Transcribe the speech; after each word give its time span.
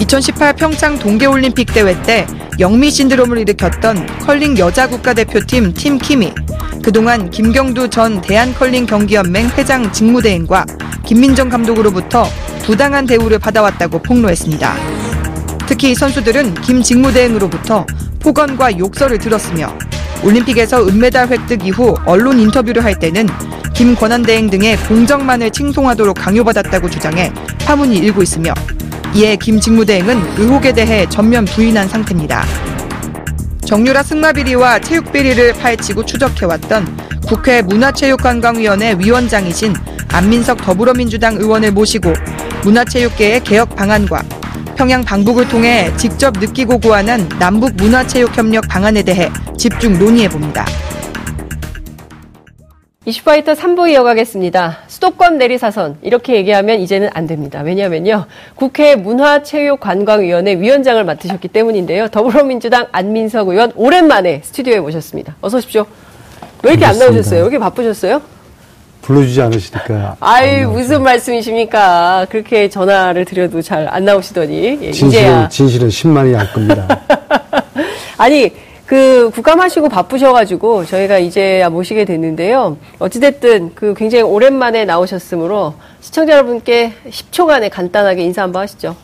2018 0.00 0.54
평창 0.54 0.98
동계올림픽 0.98 1.72
대회 1.72 2.00
때 2.02 2.26
영미 2.58 2.90
신드롬을 2.90 3.38
일으켰던 3.38 4.06
컬링 4.20 4.56
여자 4.58 4.88
국가대표팀 4.88 5.74
팀 5.74 5.98
키미. 5.98 6.32
그동안 6.82 7.28
김경두 7.30 7.90
전 7.90 8.20
대한컬링 8.20 8.86
경기연맹 8.86 9.50
회장 9.58 9.92
직무대행과 9.92 10.64
김민정 11.04 11.48
감독으로부터 11.48 12.28
부당한 12.62 13.06
대우를 13.06 13.38
받아왔다고 13.38 14.00
폭로했습니다. 14.02 14.74
특히 15.66 15.94
선수들은 15.94 16.54
김 16.62 16.82
직무대행으로부터 16.82 17.84
폭언과 18.20 18.78
욕설을 18.78 19.18
들었으며 19.18 19.76
올림픽에서 20.22 20.86
은메달 20.86 21.28
획득 21.28 21.64
이후 21.66 21.96
언론 22.06 22.38
인터뷰를 22.38 22.84
할 22.84 22.98
때는 22.98 23.26
김 23.74 23.94
권한대행 23.94 24.50
등의 24.50 24.76
공정만을 24.88 25.50
칭송하도록 25.50 26.16
강요받았다고 26.16 26.88
주장해 26.88 27.32
파문이 27.64 27.98
일고 27.98 28.22
있으며 28.22 28.54
이에 29.14 29.36
김 29.36 29.58
직무대행은 29.58 30.38
의혹에 30.38 30.72
대해 30.72 31.06
전면 31.08 31.44
부인한 31.44 31.88
상태입니다. 31.88 32.44
정유라 33.64 34.02
승마 34.02 34.32
비리와 34.32 34.78
체육 34.80 35.12
비리를 35.12 35.52
파헤치고 35.54 36.04
추적해왔던 36.04 36.86
국회 37.26 37.62
문화체육관광위원회 37.62 38.96
위원장이신 38.98 39.74
안민석 40.08 40.58
더불어민주당 40.58 41.36
의원을 41.36 41.72
모시고 41.72 42.12
문화체육계의 42.64 43.44
개혁 43.44 43.74
방안과 43.76 44.22
평양 44.76 45.04
방북을 45.04 45.48
통해 45.48 45.92
직접 45.96 46.32
느끼고 46.38 46.78
고안한 46.78 47.28
남북 47.38 47.74
문화체육협력 47.76 48.68
방안에 48.68 49.02
대해 49.02 49.30
집중 49.56 49.98
논의해 49.98 50.28
봅니다. 50.28 50.64
이슈파이터 53.04 53.54
3부 53.54 53.90
이어가겠습니다. 53.90 54.78
수도권 54.98 55.38
내리사선 55.38 55.98
이렇게 56.02 56.34
얘기하면 56.34 56.80
이제는 56.80 57.08
안 57.14 57.28
됩니다. 57.28 57.60
왜냐하면요. 57.60 58.26
국회 58.56 58.96
문화체육관광위원회 58.96 60.58
위원장을 60.58 61.02
맡으셨기 61.04 61.46
때문인데요. 61.48 62.08
더불어민주당 62.08 62.88
안민석 62.90 63.48
의원 63.48 63.70
오랜만에 63.76 64.40
스튜디오에 64.42 64.80
모셨습니다. 64.80 65.36
어서 65.40 65.58
오십시오. 65.58 65.86
왜 66.64 66.72
이렇게 66.72 66.84
안 66.84 66.98
나오셨어요? 66.98 67.44
여기 67.44 67.58
바쁘셨어요? 67.60 68.20
불러주지 69.02 69.40
않으시니까. 69.40 70.16
아이 70.18 70.64
무슨 70.66 71.04
말씀이십니까? 71.04 72.26
그렇게 72.28 72.68
전화를 72.68 73.24
드려도 73.24 73.62
잘 73.62 73.86
안 73.88 74.04
나오시더니 74.04 74.78
예, 74.82 74.90
진실은, 74.90 75.08
이제야. 75.10 75.48
진실은 75.48 75.88
10만이 75.88 76.36
알 76.36 76.52
겁니다. 76.52 77.00
아니 78.18 78.50
그 78.88 79.30
국감하시고 79.34 79.90
바쁘셔가지고 79.90 80.86
저희가 80.86 81.18
이제야 81.18 81.68
모시게 81.68 82.06
됐는데요. 82.06 82.78
어찌됐든 82.98 83.72
그 83.74 83.92
굉장히 83.92 84.22
오랜만에 84.22 84.86
나오셨으므로 84.86 85.74
시청자 86.00 86.32
여러분께 86.32 86.94
10초간에 87.10 87.68
간단하게 87.70 88.24
인사 88.24 88.40
한번 88.44 88.62
하시죠. 88.62 88.96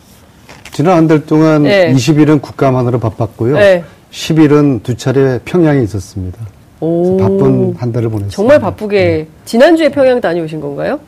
지난 0.72 0.96
한 0.96 1.06
달 1.06 1.26
동안 1.26 1.64
네. 1.64 1.92
20일은 1.92 2.40
국감하느라 2.40 2.98
바빴고요. 2.98 3.58
네. 3.58 3.84
10일은 4.10 4.82
두 4.82 4.96
차례 4.96 5.38
평양에 5.44 5.82
있었습니다. 5.82 6.38
바쁜 6.80 7.74
한 7.76 7.92
달을 7.92 8.08
보냈습니다. 8.08 8.34
정말 8.34 8.58
바쁘게 8.58 8.96
네. 9.04 9.26
지난주에 9.44 9.90
평양 9.90 10.18
다녀오신 10.18 10.62
건가요? 10.62 10.98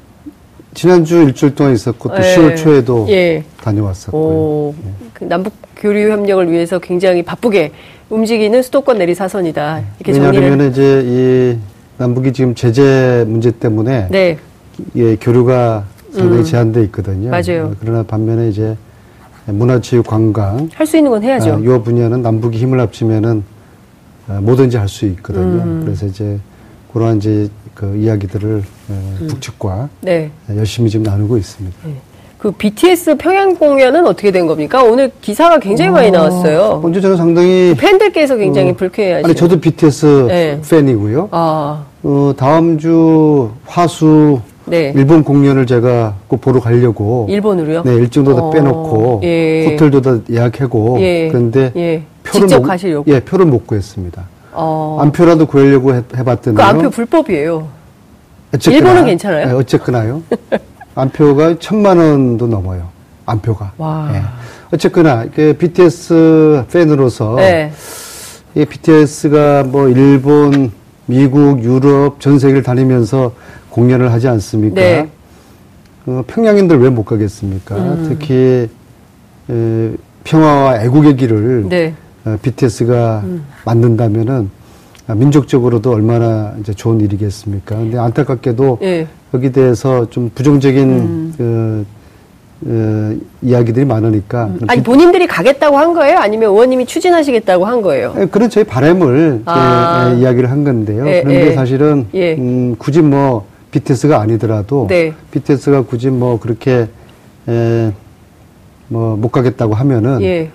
지난주 0.75 1.23
일주일 1.23 1.55
동안 1.55 1.73
있었고 1.73 2.11
또 2.11 2.17
네. 2.17 2.37
10월 2.37 2.57
초에도 2.59 3.07
예. 3.09 3.43
다녀왔었고요. 3.63 4.75
네. 4.85 4.91
그 5.15 5.25
남북 5.25 5.55
교류 5.77 6.11
협력을 6.11 6.51
위해서 6.53 6.79
굉장히 6.79 7.23
바쁘게 7.23 7.73
움직이는 8.11 8.63
수도권 8.63 8.99
내리사선이다. 8.99 9.83
이렇게 10.01 10.13
왜냐하면 10.21 10.71
이제 10.71 11.03
이 11.05 11.59
남북이 11.99 12.33
지금 12.33 12.55
제재 12.55 13.25
문제 13.27 13.51
때문에 13.51 14.09
네. 14.11 14.39
예, 14.95 15.17
교류가 15.17 15.85
상당히 16.13 16.39
음. 16.39 16.45
제한돼 16.45 16.83
있거든요. 16.85 17.31
맞아요. 17.31 17.71
어, 17.73 17.75
그러나 17.81 18.03
반면에 18.03 18.49
이제 18.49 18.77
문화체육 19.47 20.07
관광 20.07 20.69
할 20.75 20.87
수 20.87 20.97
있는 20.97 21.11
건 21.11 21.23
해야죠. 21.23 21.55
어, 21.55 21.59
이 21.61 21.83
분야는 21.83 22.23
남북이 22.23 22.59
힘을 22.59 22.79
합치면은 22.81 23.43
어, 24.29 24.39
뭐든지 24.43 24.77
할 24.77 24.89
수 24.89 25.07
있거든요. 25.07 25.63
음. 25.63 25.83
그래서 25.85 26.07
이제 26.07 26.39
그러한 26.93 27.17
이제 27.19 27.49
그 27.75 27.97
이야기들을 27.97 28.63
어, 28.89 29.17
음. 29.21 29.27
북측과 29.29 29.89
네. 30.01 30.31
열심히 30.55 30.91
지금 30.91 31.05
나누고 31.05 31.37
있습니다. 31.37 31.77
네. 31.85 31.95
그 32.39 32.51
BTS 32.51 33.17
평양 33.17 33.55
공연은 33.55 34.07
어떻게 34.07 34.31
된 34.31 34.47
겁니까? 34.47 34.83
오늘 34.83 35.11
기사가 35.21 35.59
굉장히 35.59 35.91
어, 35.91 35.95
많이 35.95 36.11
나왔어요. 36.11 36.81
먼저 36.83 37.01
저는 37.01 37.17
상당히 37.17 37.75
그 37.75 37.81
팬들께서 37.81 38.37
굉장히 38.37 38.71
어, 38.71 38.75
불쾌해하시죠. 38.75 39.27
아니 39.27 39.35
저도 39.35 39.59
BTS 39.61 40.27
네. 40.29 40.61
팬이고요. 40.69 41.29
아. 41.33 41.85
어, 42.03 42.35
다음 42.37 42.79
주 42.79 43.51
화수 43.65 44.41
네. 44.67 44.93
일본 44.95 45.25
공연을 45.25 45.67
제가 45.67 46.15
꼭 46.29 46.41
보러 46.41 46.61
가려고 46.61 47.27
일본으로요? 47.31 47.83
네 47.85 47.95
일정도 47.95 48.35
다 48.35 48.43
어, 48.43 48.51
빼놓고 48.51 49.21
예. 49.23 49.67
호텔도 49.71 50.01
다 50.03 50.19
예약하고 50.31 50.99
예. 51.01 51.29
그런데 51.29 51.73
예. 51.77 52.03
표를 52.25 52.49
직접 52.49 52.61
못, 52.61 52.67
가시려고 52.67 53.11
예 53.11 53.21
표를 53.21 53.47
못 53.47 53.67
구했습니다. 53.67 54.25
어. 54.53 54.99
안표라도 55.01 55.47
구하려고 55.47 55.95
해, 55.95 56.03
해봤더니 56.17 56.57
그 56.57 56.63
안표 56.63 56.91
불법이에요. 56.91 57.69
어쨌거나, 58.55 58.77
일본은 58.77 59.07
괜찮아요? 59.07 59.47
네, 59.47 59.53
어쨌거나요. 59.53 60.23
안표가 60.97 61.57
천만 61.61 61.99
원도 61.99 62.47
넘어요. 62.47 62.89
안표가. 63.27 63.73
와. 63.77 64.11
예. 64.15 64.23
어쨌거나 64.73 65.27
그 65.35 65.55
BTS 65.59 66.65
팬으로서 66.73 67.37
네. 67.37 67.71
이 68.55 68.65
BTS가 68.65 69.65
뭐 69.65 69.89
일본, 69.89 70.73
미국, 71.05 71.63
유럽 71.63 72.19
전 72.21 72.39
세계를 72.39 72.63
다니면서 72.63 73.33
공연을 73.71 74.11
하지 74.11 74.27
않습니까? 74.29 74.75
네. 74.81 75.11
어, 76.07 76.23
평양인들 76.27 76.79
왜 76.81 76.89
못 76.89 77.05
가겠습니까? 77.05 77.77
음. 77.77 78.07
특히 78.09 78.69
에, 79.51 79.91
평화와 80.25 80.81
애국의 80.83 81.17
길을 81.17 81.67
네. 81.69 81.95
어, 82.25 82.39
BTS가 82.41 83.21
음. 83.25 83.45
만든다면은 83.67 84.51
민족적으로도 85.15 85.93
얼마나 85.93 86.55
이제 86.61 86.73
좋은 86.75 87.01
일이겠습니까? 87.01 87.77
근데 87.77 87.99
안타깝게도 87.99 88.79
네. 88.81 89.07
여기 89.35 89.53
대해서 89.53 90.09
좀 90.11 90.31
부정적인 90.35 90.89
음. 90.89 91.35
그, 91.37 91.87
어, 92.67 93.17
이야기들이 93.43 93.85
많으니까. 93.85 94.47
음. 94.47 94.59
아니 94.67 94.83
본인들이 94.83 95.27
가겠다고 95.27 95.77
한 95.77 95.95
거예요? 95.95 96.19
아니면 96.19 96.51
의원님이 96.51 96.87
추진하시겠다고 96.87 97.65
한 97.67 97.83
거예요? 97.83 98.15
예, 98.19 98.27
그런 98.27 98.51
저희 98.51 98.65
바람을 98.65 99.43
아. 99.45 100.13
예, 100.15 100.21
이야기를 100.21 100.51
한 100.51 100.65
건데요. 100.65 101.07
예, 101.07 101.23
그런데 101.23 101.51
예. 101.51 101.55
사실은 101.55 102.07
예. 102.15 102.35
음, 102.35 102.75
굳이 102.79 103.03
뭐 103.03 103.47
BTS가 103.71 104.21
아니더라도 104.21 104.87
네. 104.89 105.13
BTS가 105.31 105.83
굳이 105.83 106.09
뭐 106.09 106.41
그렇게 106.41 106.89
에, 107.49 107.93
뭐 108.89 109.17
못 109.17 109.29
가겠다고 109.31 109.75
하면은 109.75 110.23
예. 110.23 110.51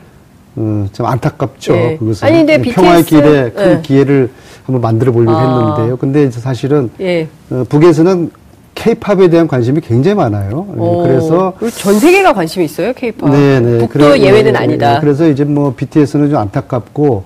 어, 0.55 0.85
좀 0.91 1.05
안타깝죠. 1.05 1.73
예. 1.75 1.97
그것은 1.97 2.27
아니, 2.27 2.37
근데 2.39 2.61
평화의 2.61 3.03
BTS, 3.03 3.09
길에 3.21 3.51
큰 3.51 3.71
예. 3.77 3.81
기회를 3.81 4.29
한번 4.65 4.81
만들어 4.81 5.11
보려고 5.11 5.37
아. 5.37 5.41
했는데요. 5.75 5.97
근데 5.97 6.29
사실은 6.29 6.89
예. 6.99 7.27
어, 7.49 7.63
북에서는 7.69 8.31
케이팝에 8.75 9.29
대한 9.29 9.47
관심이 9.47 9.79
굉장히 9.81 10.15
많아요. 10.15 10.65
오. 10.77 11.03
그래서 11.03 11.53
전 11.77 11.99
세계가 11.99 12.33
관심이 12.33 12.65
있어요, 12.65 12.93
케이팝. 12.93 13.29
네네. 13.29 13.77
북도 13.79 13.87
그래, 13.89 14.19
예외는 14.21 14.53
네, 14.53 14.59
아니다. 14.59 14.99
그래서 14.99 15.27
이제 15.27 15.43
뭐 15.43 15.73
BTS는 15.75 16.29
좀 16.29 16.37
안타깝고 16.39 17.23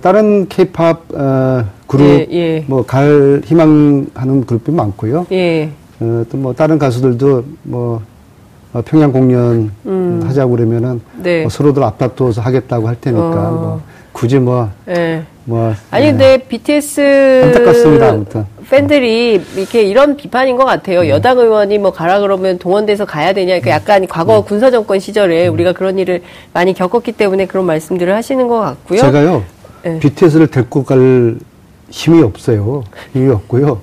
다른 0.00 0.48
케이팝 0.48 1.02
어, 1.14 1.64
그룹 1.86 2.06
예, 2.06 2.26
예. 2.30 2.64
뭐갈 2.66 3.42
희망하는 3.44 4.44
그룹이 4.46 4.74
많고요. 4.76 5.26
예. 5.32 5.70
어, 6.00 6.24
또 6.30 6.38
뭐 6.38 6.52
다른 6.54 6.78
가수들도 6.78 7.44
뭐 7.64 8.00
어, 8.72 8.82
평양 8.84 9.12
공연 9.12 9.70
음. 9.84 10.22
하자고 10.24 10.56
그러면은 10.56 11.00
네. 11.16 11.42
뭐 11.42 11.50
서로들 11.50 11.82
앞다퉈서 11.82 12.40
하겠다고 12.40 12.88
할 12.88 13.00
테니까 13.00 13.48
어. 13.48 13.50
뭐 13.50 13.82
굳이 14.12 14.38
뭐, 14.38 14.70
네. 14.86 15.24
뭐 15.44 15.74
아니 15.90 16.06
네. 16.06 16.10
근데 16.12 16.38
BTS 16.48 17.42
안타깝습니다 17.46 18.08
아무튼 18.08 18.46
팬들이 18.70 19.42
이렇게 19.56 19.82
이런 19.82 20.16
비판인 20.16 20.56
것 20.56 20.64
같아요. 20.64 21.02
네. 21.02 21.10
여당 21.10 21.38
의원이 21.38 21.78
뭐 21.78 21.92
가라 21.92 22.20
그러면 22.20 22.58
동원돼서 22.58 23.04
가야 23.04 23.34
되냐. 23.34 23.60
그러니까 23.60 23.70
약간 23.70 24.06
과거 24.06 24.36
네. 24.36 24.42
군사 24.46 24.70
정권 24.70 24.98
시절에 24.98 25.42
네. 25.42 25.48
우리가 25.48 25.72
그런 25.72 25.98
일을 25.98 26.22
많이 26.54 26.72
겪었기 26.72 27.12
때문에 27.12 27.46
그런 27.46 27.66
말씀들을 27.66 28.14
하시는 28.14 28.48
것 28.48 28.60
같고요. 28.60 29.00
제가요 29.00 29.44
BTS를 30.00 30.46
데리고 30.46 30.84
갈 30.84 31.36
힘이 31.90 32.22
없어요. 32.22 32.84
힘이 33.12 33.30
없고요. 33.32 33.82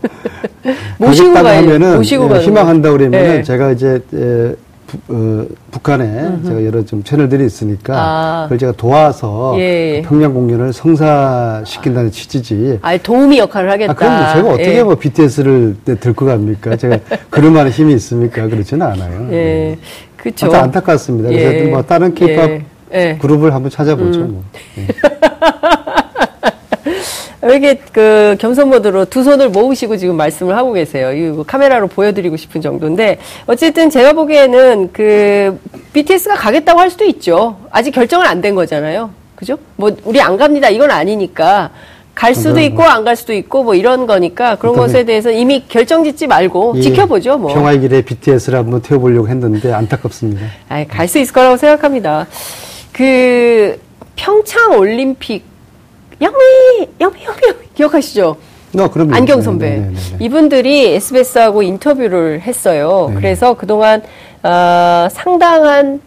모시고 0.97 1.33
가야 1.33 1.59
하면은 1.59 1.97
모시고 1.97 2.35
예, 2.35 2.39
희망한다 2.39 2.91
그러면은 2.91 3.43
제가 3.43 3.71
이제 3.71 4.01
에, 4.13 4.55
부, 4.89 4.97
어, 5.09 5.45
북한에 5.71 6.03
음흠. 6.03 6.47
제가 6.47 6.65
여러 6.65 6.83
좀 6.83 7.03
채널들이 7.03 7.45
있으니까 7.45 7.93
아. 7.95 8.43
그걸 8.45 8.57
제가 8.57 8.71
도와서 8.73 9.55
예. 9.59 10.01
그 10.01 10.09
평양 10.09 10.33
공연을 10.33 10.73
성사시킨다는 10.73 12.09
취지지. 12.11 12.79
아, 12.81 12.97
도우미 12.97 13.37
역할을 13.37 13.69
하겠다. 13.71 13.91
아, 13.91 13.95
그럼 13.95 14.33
제가 14.33 14.49
어떻게 14.49 14.77
예. 14.77 14.83
뭐 14.83 14.95
BTS를 14.95 15.75
들고 15.99 16.25
갑니까? 16.25 16.75
제가 16.75 16.97
그런 17.29 17.53
만한 17.53 17.71
힘이 17.71 17.93
있습니까? 17.93 18.47
그렇지는 18.47 18.85
않아요. 18.87 19.27
예. 19.27 19.35
네. 19.35 19.77
그렇죠. 20.17 20.51
안타깝습니다. 20.51 21.29
그래서 21.29 21.53
예. 21.55 21.63
뭐 21.69 21.81
다른 21.83 22.13
케이팝 22.13 22.61
예. 22.93 23.17
그룹을 23.21 23.53
한번 23.53 23.69
찾아보죠. 23.69 24.21
음. 24.21 24.31
뭐. 24.31 24.43
왜 27.41 27.55
이렇게 27.57 27.81
그 27.91 28.35
겸손 28.39 28.69
모드로 28.69 29.05
두 29.05 29.23
손을 29.23 29.49
모으시고 29.49 29.97
지금 29.97 30.15
말씀을 30.17 30.55
하고 30.55 30.73
계세요. 30.73 31.11
이거 31.13 31.35
뭐 31.35 31.43
카메라로 31.45 31.87
보여드리고 31.87 32.37
싶은 32.37 32.61
정도인데 32.61 33.17
어쨌든 33.47 33.89
제가 33.89 34.13
보기에는 34.13 34.89
그 34.93 35.59
BTS가 35.93 36.35
가겠다고 36.35 36.79
할 36.79 36.89
수도 36.89 37.05
있죠. 37.05 37.57
아직 37.71 37.91
결정은 37.91 38.25
안 38.25 38.41
된 38.41 38.55
거잖아요. 38.55 39.11
그죠? 39.35 39.57
뭐 39.75 39.95
우리 40.05 40.21
안 40.21 40.37
갑니다. 40.37 40.69
이건 40.69 40.91
아니니까 40.91 41.69
갈 42.15 42.35
수도 42.35 42.59
있고 42.59 42.83
안갈 42.83 43.15
수도 43.15 43.31
있고 43.33 43.63
뭐 43.63 43.75
이런 43.75 44.05
거니까 44.05 44.55
그런 44.57 44.75
것에 44.75 45.05
대해서 45.05 45.31
이미 45.31 45.63
결정 45.69 46.03
짓지 46.03 46.27
말고 46.27 46.81
지켜보죠. 46.81 47.37
뭐. 47.37 47.53
평화의 47.53 47.79
길에 47.79 48.01
BTS를 48.01 48.59
한번 48.59 48.81
태워보려고 48.81 49.29
했는데 49.29 49.71
안타깝습니다. 49.71 50.45
갈 50.89 51.07
수 51.07 51.17
있을 51.19 51.33
거라고 51.33 51.55
생각합니다. 51.55 52.27
그 52.91 53.79
평창 54.17 54.77
올림픽 54.77 55.43
영미 56.21 56.87
영미 56.99 57.23
영미 57.23 57.39
기억하시죠? 57.75 58.37
어, 58.77 58.87
그럼요. 58.89 59.15
안경 59.15 59.41
선배. 59.41 59.69
네네네네. 59.69 59.95
이분들이 60.19 60.93
SBS하고 60.95 61.63
인터뷰를 61.63 62.41
했어요. 62.41 63.07
네. 63.09 63.15
그래서 63.15 63.53
그동안 63.55 64.01
어, 64.43 65.07
상당한 65.11 66.01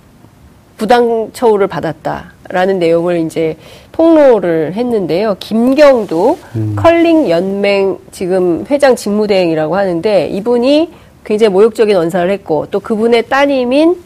부당 0.77 1.31
처우를 1.33 1.67
받았다라는 1.67 2.79
내용을 2.79 3.21
이제 3.21 3.57
폭로를 3.93 4.75
했는데요. 4.75 5.37
김경도 5.39 6.39
음. 6.57 6.77
컬링 6.77 7.29
연맹 7.31 7.99
지금 8.11 8.65
회장 8.71 8.97
직무대행이라고 8.97 9.77
하는데 9.77 10.29
이분이 10.29 10.91
굉장히 11.25 11.53
모욕적인 11.53 11.97
언사를 11.97 12.29
했고 12.31 12.67
또 12.71 12.81
그분의 12.81 13.29
따님인 13.29 13.97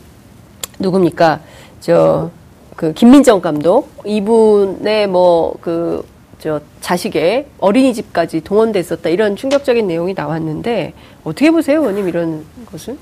누굽니까? 0.79 1.41
저 1.81 2.31
그 2.77 2.93
김민정 2.93 3.41
감독 3.41 3.91
이분의 4.05 5.07
뭐 5.09 5.57
그 5.61 6.17
저 6.39 6.61
자식의 6.81 7.47
어린이집까지 7.59 8.43
동원됐었다 8.43 9.09
이런 9.09 9.37
충격적인 9.37 9.87
내용이 9.87 10.15
나왔는데 10.15 10.93
어떻게 11.25 11.51
보세요, 11.51 11.83
원님 11.83 12.09
이런 12.09 12.45
것은? 12.71 12.99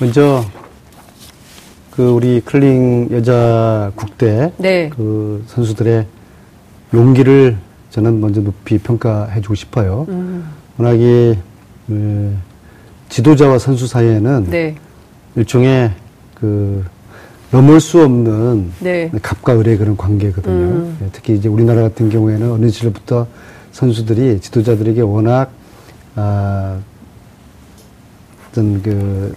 먼저 0.00 0.44
그 1.90 2.10
우리 2.10 2.40
클링 2.40 3.08
여자 3.12 3.92
국대 3.94 4.52
네. 4.56 4.90
그 4.90 5.44
선수들의 5.46 6.06
용기를 6.92 7.56
저는 7.90 8.20
먼저 8.20 8.40
높이 8.40 8.78
평가해주고 8.78 9.54
싶어요. 9.54 10.06
음. 10.08 10.48
워낙에 10.78 11.38
그 11.86 12.36
지도자와 13.08 13.58
선수 13.58 13.86
사이에는 13.86 14.50
네. 14.50 14.74
일종의 15.36 15.92
그 16.34 16.84
넘을 17.50 17.80
수 17.80 18.02
없는 18.02 18.72
네. 18.78 19.10
갑과 19.22 19.58
을의 19.58 19.76
그런 19.76 19.96
관계거든요. 19.96 20.52
음. 20.52 20.98
예, 21.02 21.08
특히 21.12 21.34
이제 21.34 21.48
우리나라 21.48 21.82
같은 21.82 22.08
경우에는 22.08 22.52
어느 22.52 22.68
시절부터 22.70 23.26
선수들이 23.72 24.40
지도자들에게 24.40 25.00
워낙 25.02 25.50
아, 26.14 26.78
어떤 28.48 28.82
그 28.82 29.34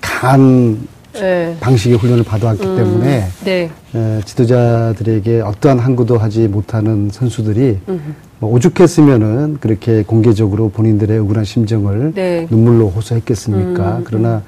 강한 0.00 0.86
네. 1.12 1.56
방식의 1.60 1.98
훈련을 1.98 2.22
받아왔기 2.22 2.64
음, 2.64 2.76
때문에 2.76 3.26
네. 3.44 3.70
에, 3.94 4.20
지도자들에게 4.24 5.40
어떠한 5.40 5.80
항구도 5.80 6.18
하지 6.18 6.46
못하는 6.46 7.10
선수들이 7.10 7.78
뭐 8.38 8.52
오죽했으면은 8.52 9.58
그렇게 9.60 10.02
공개적으로 10.04 10.68
본인들의 10.68 11.18
억울한 11.18 11.44
심정을 11.44 12.12
네. 12.14 12.46
눈물로 12.48 12.90
호소했겠습니까? 12.90 13.98
음, 13.98 14.04
그러나 14.04 14.42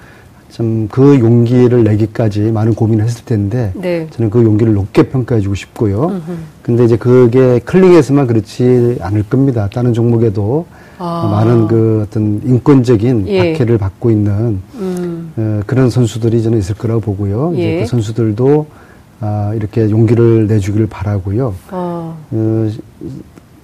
참 0.53 0.87
그 0.93 1.19
용기를 1.19 1.85
내기까지 1.85 2.53
많은 2.53 2.75
고민을 2.75 3.05
했을 3.05 3.25
텐데 3.25 3.73
네. 3.75 4.07
저는 4.11 4.29
그 4.31 4.43
용기를 4.45 4.75
높게 4.75 5.05
평가해주고 5.05 5.55
싶고요. 5.55 6.05
음흠. 6.07 6.33
근데 6.63 6.85
이제 6.85 6.97
그게 6.97 7.59
클링에서만 7.61 8.27
그렇지 8.27 8.99
않을 9.01 9.23
겁니다. 9.25 9.69
다른 9.73 9.95
종목에도 9.95 10.67
아. 10.99 11.29
많은 11.33 11.67
그 11.67 12.05
어떤 12.07 12.43
인권적인 12.45 13.27
예. 13.29 13.53
박해를 13.55 13.79
받고 13.79 14.11
있는 14.11 14.61
음. 14.75 15.33
어, 15.37 15.61
그런 15.67 15.89
선수들이 15.89 16.43
저는 16.43 16.59
있을 16.59 16.75
거라고 16.77 17.01
보고요. 17.01 17.55
예. 17.57 17.59
이제 17.59 17.81
그 17.81 17.87
선수들도 17.87 18.67
아, 19.21 19.53
이렇게 19.55 19.89
용기를 19.89 20.47
내주기를 20.49 20.89
바라고요. 20.89 21.55
아. 21.71 22.15
어, 22.31 22.71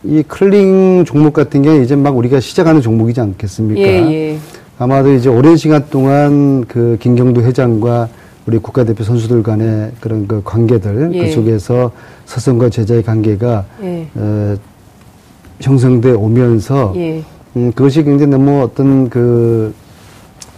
이 0.05 0.23
클링 0.27 1.05
종목 1.05 1.35
같은 1.35 1.63
경우 1.63 1.83
이제 1.83 1.95
막 1.95 2.17
우리가 2.17 2.41
시작하는 2.41 2.81
종목이지 2.81 3.21
않겠습니까? 3.21 3.81
예, 3.81 3.87
예. 4.13 4.39
아마도 4.79 5.13
이제 5.13 5.29
오랜 5.29 5.57
시간 5.57 5.85
동안 5.91 6.65
그 6.67 6.97
김경도 7.01 7.43
회장과 7.43 8.09
우리 8.47 8.59
국가대표 8.59 9.03
선수들 9.03 9.43
간의 9.43 9.93
그런 10.01 10.27
그 10.29 10.41
관계들 10.45 11.11
그 11.11 11.15
예. 11.15 11.27
그 11.27 11.33
속에서 11.33 11.91
서성과 12.27 12.71
제자의 12.71 13.03
관계가 13.03 13.65
예. 13.83 14.07
어, 14.15 14.57
형성돼 15.61 16.13
오면서 16.13 16.93
예. 16.97 17.23
음, 17.57 17.73
그것이 17.75 18.05
굉장히 18.05 18.31
너무 18.31 18.63
어떤 18.63 19.11
그, 19.11 19.75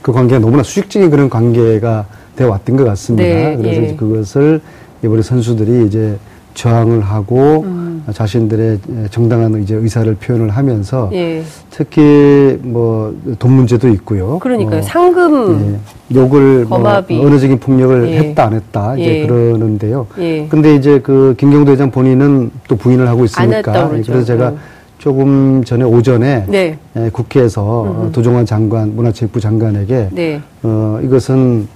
그 0.03 0.13
관계가 0.13 0.39
너무나 0.39 0.63
수직적인 0.63 1.11
그런 1.11 1.31
관계가 1.31 2.07
되어 2.37 2.51
왔던 2.51 2.77
것 2.77 2.85
같습니다. 2.85 3.27
네, 3.27 3.57
그래서 3.57 3.83
예. 3.83 3.97
그것을 3.97 4.61
우리 5.03 5.23
선수들이 5.23 5.87
이제 5.87 6.19
저항을 6.55 7.01
하고 7.01 7.63
음. 7.67 8.05
자신들의 8.13 8.79
정당한 9.11 9.63
이제 9.63 9.75
의사를 9.75 10.13
표현을 10.15 10.51
하면서 10.51 11.11
예. 11.13 11.43
특히 11.71 12.59
뭐 12.63 13.15
돈 13.39 13.53
문제도 13.53 13.89
있고요. 13.89 14.39
그러니까 14.41 14.71
뭐 14.73 14.83
상금 14.83 15.81
예, 16.11 16.17
욕을 16.17 16.65
뭐 16.65 16.79
언어적인 16.79 17.59
폭력을 17.59 18.09
예. 18.09 18.19
했다 18.19 18.47
안 18.47 18.55
했다 18.55 18.97
이제 18.97 19.21
예. 19.21 19.27
그러는데요. 19.27 20.07
예. 20.19 20.47
근데 20.49 20.75
이제 20.75 21.01
그 21.01 21.35
김경도 21.39 21.73
회장 21.73 21.91
본인은 21.91 22.51
또 22.69 22.77
부인을 22.77 23.09
하고 23.09 23.25
있으니까 23.25 23.89
그래서 23.89 24.25
제가 24.25 24.51
음. 24.51 24.59
조금 24.99 25.65
전에 25.65 25.85
오전에 25.85 26.45
네. 26.47 26.79
에, 26.95 27.11
국회에서 27.11 27.85
음. 27.85 28.13
도종환 28.13 28.45
장관, 28.45 28.95
문화체육부 28.95 29.41
장관에게 29.41 30.09
네. 30.13 30.41
어, 30.63 31.01
이것은 31.03 31.67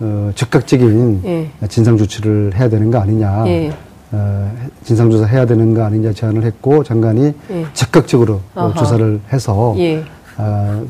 어, 0.00 0.30
즉각적인 0.34 1.20
예. 1.24 1.48
진상 1.68 1.96
조치를 1.96 2.52
해야 2.54 2.68
되는 2.68 2.90
거 2.90 2.98
아니냐, 2.98 3.44
예. 3.46 3.68
어, 3.68 3.72
진상 4.84 5.10
조사 5.10 5.26
해야 5.26 5.46
되는 5.46 5.74
거 5.74 5.84
아니냐 5.84 6.12
제안을 6.12 6.44
했고 6.44 6.84
장관이 6.84 7.34
예. 7.50 7.66
즉각적으로 7.72 8.40
어, 8.54 8.72
조사를 8.76 9.20
해서 9.32 9.74
예. 9.78 10.04
어, 10.36 10.84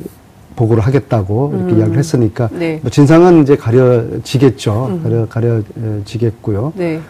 보고를 0.56 0.82
하겠다고 0.82 1.52
이렇게 1.54 1.72
음. 1.72 1.78
이야기를 1.78 1.98
했으니까 1.98 2.48
네. 2.52 2.78
뭐 2.82 2.90
진상은 2.90 3.42
이제 3.42 3.56
가려지겠죠, 3.56 4.86
음. 4.86 5.02
가려 5.02 5.26
가려지겠고요. 5.28 6.72
네. 6.76 7.00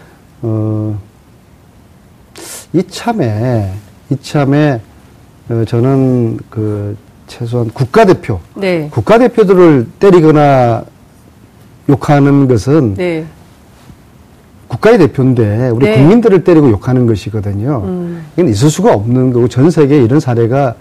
어, 0.42 0.98
이참에 2.72 3.72
이참에 4.10 4.80
어, 5.50 5.64
저는 5.66 6.38
그 6.48 6.96
최소한 7.26 7.70
국가대표, 7.70 8.40
네. 8.54 8.88
국가대표들을 8.90 9.88
때리거나 9.98 10.84
욕하는 11.88 12.48
것은 12.48 12.94
네. 12.94 13.26
국가의 14.74 14.98
대표인데 14.98 15.70
우리 15.70 15.86
네. 15.86 15.96
국민들을 15.96 16.44
때리고 16.44 16.70
욕하는 16.70 17.06
것이거든요. 17.06 17.82
음. 17.84 18.22
이건 18.36 18.50
있을 18.50 18.68
수가 18.70 18.92
없는 18.92 19.32
거고 19.32 19.48
전 19.48 19.70
세계에 19.70 20.02
이런 20.02 20.20
사례가 20.20 20.74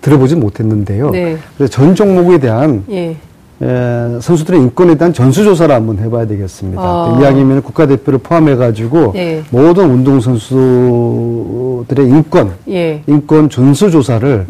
들어보지 0.00 0.36
못했는데요. 0.36 1.10
네. 1.10 1.36
그래서 1.56 1.70
전 1.70 1.94
종목에 1.94 2.38
대한 2.38 2.84
예. 2.90 3.16
에, 3.62 4.18
선수들의 4.20 4.58
인권에 4.60 4.94
대한 4.94 5.12
전수조사를 5.12 5.74
한번 5.74 5.98
해봐야 5.98 6.26
되겠습니다. 6.26 6.80
아. 6.80 7.18
이야기면 7.20 7.60
국가대표를 7.62 8.20
포함해가지고 8.20 9.12
네. 9.12 9.42
모든 9.50 9.90
운동선수들의 9.90 12.08
인권, 12.08 12.52
예. 12.68 13.02
인권 13.06 13.50
전수조사를 13.50 14.46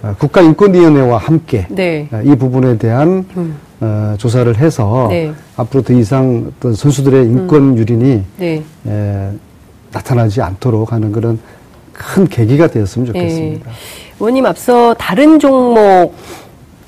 어, 0.00 0.14
국가인권위원회와 0.18 1.18
함께 1.18 1.66
네. 1.70 2.08
어, 2.12 2.20
이 2.24 2.36
부분에 2.36 2.78
대한 2.78 3.26
음. 3.36 3.56
어, 3.80 4.14
조사를 4.18 4.56
해서 4.58 5.06
네. 5.10 5.32
앞으로 5.56 5.82
더 5.82 5.92
이상 5.92 6.50
어떤 6.56 6.74
선수들의 6.74 7.24
인권 7.26 7.60
음. 7.62 7.78
유린이 7.78 8.22
네. 8.36 8.62
에, 8.86 9.28
나타나지 9.92 10.42
않도록 10.42 10.92
하는 10.92 11.12
그런 11.12 11.38
큰 11.92 12.26
계기가 12.26 12.68
되었으면 12.68 13.06
좋겠습니다. 13.06 13.70
의원님 14.20 14.46
앞서 14.46 14.94
다른 14.94 15.38
종목 15.38 16.14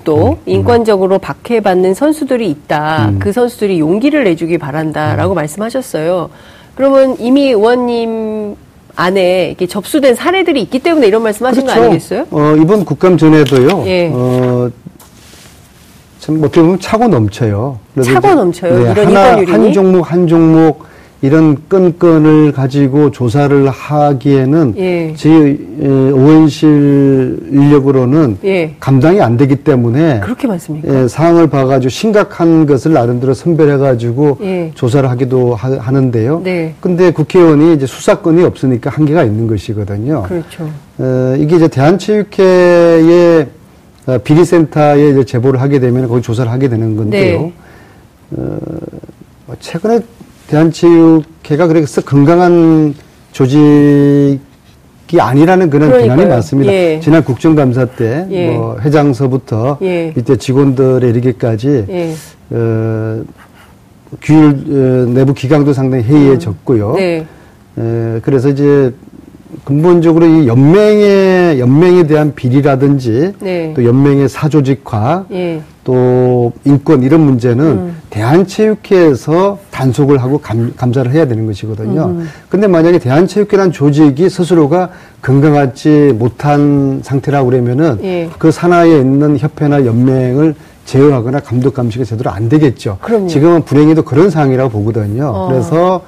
또 0.03 0.29
음, 0.29 0.33
음. 0.33 0.39
인권적으로 0.47 1.19
박해받는 1.19 1.95
선수들이 1.95 2.49
있다. 2.51 3.11
음. 3.11 3.19
그 3.19 3.33
선수들이 3.33 3.79
용기를 3.79 4.25
내주기 4.25 4.59
바란다라고 4.59 5.35
음. 5.35 5.37
말씀하셨어요. 5.37 6.31
그러면 6.75 7.17
이미 7.19 7.49
의원님 7.49 8.57
안에 8.97 9.49
이렇게 9.49 9.67
접수된 9.67 10.15
사례들이 10.15 10.61
있기 10.63 10.81
때문에 10.81 11.07
이런 11.07 11.23
말씀하신 11.23 11.63
그렇죠. 11.63 11.81
거 11.81 11.87
아니겠어요? 11.87 12.27
어, 12.31 12.57
이번 12.61 12.85
국감 12.85 13.17
전에도요. 13.17 13.85
예. 13.87 14.11
어, 14.13 14.71
참 16.21 16.39
어떻게 16.39 16.61
보면 16.61 16.79
차고 16.79 17.09
넘쳐요. 17.09 17.79
차고 18.05 18.35
넘쳐요. 18.35 18.79
네, 18.79 18.93
이런 18.93 19.07
하나, 19.17 19.53
한 19.53 19.73
종목 19.73 20.12
한 20.12 20.27
종목 20.27 20.91
이런 21.23 21.57
건건을 21.69 22.53
가지고 22.53 23.11
조사를 23.11 23.69
하기에는 23.69 24.75
예. 24.79 25.15
저희 25.17 25.59
에, 25.83 25.87
의원실 25.87 27.39
인력으로는 27.50 28.39
예. 28.45 28.75
감당이 28.81 29.21
안 29.21 29.37
되기 29.37 29.57
때문에 29.57 30.21
그렇게 30.21 30.47
많습니까? 30.47 30.89
예, 30.89 31.09
상황을 31.09 31.50
봐가지고 31.50 31.91
심각한 31.91 32.65
것을 32.65 32.95
나름대로 32.95 33.35
선별해가지고 33.35 34.39
예. 34.43 34.71
조사를 34.75 35.09
하기도 35.11 35.55
하, 35.55 35.91
는데요 35.91 36.41
네. 36.43 36.75
근데 36.81 37.11
국회의원이 37.11 37.75
이제 37.75 37.85
수사권이 37.85 38.43
없으니까 38.45 38.89
한계가 38.91 39.25
있는 39.25 39.47
것이거든요. 39.47 40.23
그렇죠. 40.23 40.71
어, 40.99 41.35
이게 41.39 41.57
이제 41.57 41.69
대한체육회의 41.69 43.43
어, 43.43 43.60
비리센터에 44.19 45.11
이제 45.11 45.25
제보를 45.25 45.61
하게 45.61 45.79
되면 45.81 46.09
거기 46.09 46.23
조사를 46.23 46.50
하게 46.50 46.69
되는 46.69 46.97
건데요. 46.97 47.40
네. 47.43 47.52
어, 48.33 48.59
최근에 49.59 50.00
대한체육회가 50.49 51.67
그래서 51.67 52.00
건강한 52.02 52.95
조직이 53.33 54.38
아니라는 55.19 55.71
그런 55.71 55.88
비난이 55.90 56.07
그러니까요. 56.09 56.29
많습니다. 56.29 56.73
예. 56.73 57.00
지난 57.02 57.25
국정감사 57.25 57.85
때 57.87 58.26
예. 58.31 58.50
뭐 58.50 58.79
회장서부터 58.81 59.79
예. 59.83 60.12
이때 60.17 60.37
직원들에 60.37 61.09
이르기까지 61.09 61.85
예. 61.88 62.14
어, 62.50 63.23
규율 64.21 64.45
어, 64.50 65.12
내부 65.12 65.35
기강도 65.35 65.73
상당히 65.73 66.05
해이해졌고요. 66.05 66.95
네. 66.97 67.26
에, 67.79 68.21
그래서 68.23 68.49
이제 68.49 68.93
근본적으로 69.64 70.26
이 70.26 70.47
연맹에 70.47 71.59
연맹에 71.59 72.07
대한 72.07 72.35
비리라든지 72.35 73.33
네. 73.40 73.73
또 73.75 73.85
연맹의 73.85 74.28
사조직화 74.28 75.26
예. 75.33 75.62
또 75.85 76.52
인권 76.64 77.02
이런 77.02 77.21
문제는 77.21 77.64
음. 77.64 77.97
대한체육회에서 78.11 79.59
단속을 79.71 80.23
하고 80.23 80.38
감, 80.38 80.73
감사를 80.76 81.11
해야 81.12 81.26
되는 81.26 81.47
것이거든요. 81.47 82.07
음. 82.07 82.28
근데 82.49 82.66
만약에 82.66 82.99
대한체육회란 82.99 83.73
조직이 83.73 84.28
스스로가 84.28 84.90
건강하지 85.23 86.14
못한 86.19 87.00
상태라고 87.02 87.50
그러면은 87.50 87.99
예. 88.02 88.28
그 88.38 88.50
산하에 88.50 89.00
있는 89.00 89.38
협회나 89.38 89.87
연맹을 89.87 90.54
제어하거나 90.85 91.40
감독 91.40 91.75
감시가 91.75 92.04
제대로 92.04 92.30
안 92.30 92.49
되겠죠. 92.49 92.99
그럼요. 93.00 93.28
지금은 93.28 93.64
불행히도 93.64 94.02
그런 94.02 94.30
상황이라고 94.30 94.71
보거든요. 94.71 95.26
어. 95.26 95.49
그래서 95.49 96.02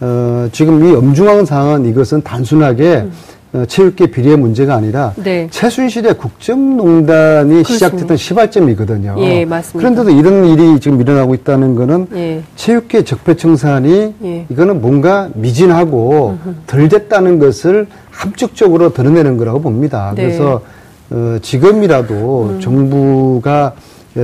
어, 0.00 0.48
지금 0.52 0.84
이 0.86 0.94
엄중한 0.94 1.46
상황은 1.46 1.86
이것은 1.86 2.22
단순하게 2.22 3.06
어, 3.52 3.64
체육계 3.66 4.08
비리의 4.08 4.36
문제가 4.36 4.74
아니라 4.74 5.14
음. 5.18 5.22
네. 5.22 5.48
최순실의 5.50 6.18
국정농단이 6.18 7.64
시작됐던 7.64 8.16
시발점이거든요. 8.16 9.14
예, 9.20 9.44
맞습니다. 9.46 9.78
그런데도 9.90 10.18
이런 10.18 10.44
일이 10.46 10.78
지금 10.80 11.00
일어나고 11.00 11.34
있다는 11.34 11.74
거는 11.74 12.08
예. 12.14 12.42
체육계 12.56 13.04
적폐청산이 13.04 14.14
예. 14.24 14.46
이거는 14.50 14.82
뭔가 14.82 15.30
미진하고 15.34 16.36
덜 16.66 16.88
됐다는 16.88 17.38
것을 17.38 17.86
함축적으로 18.10 18.92
드러내는 18.92 19.38
거라고 19.38 19.60
봅니다. 19.62 20.12
네. 20.14 20.24
음. 20.24 20.26
그래서 20.28 20.60
어, 21.08 21.38
지금이라도 21.40 22.58
정부가 22.60 23.72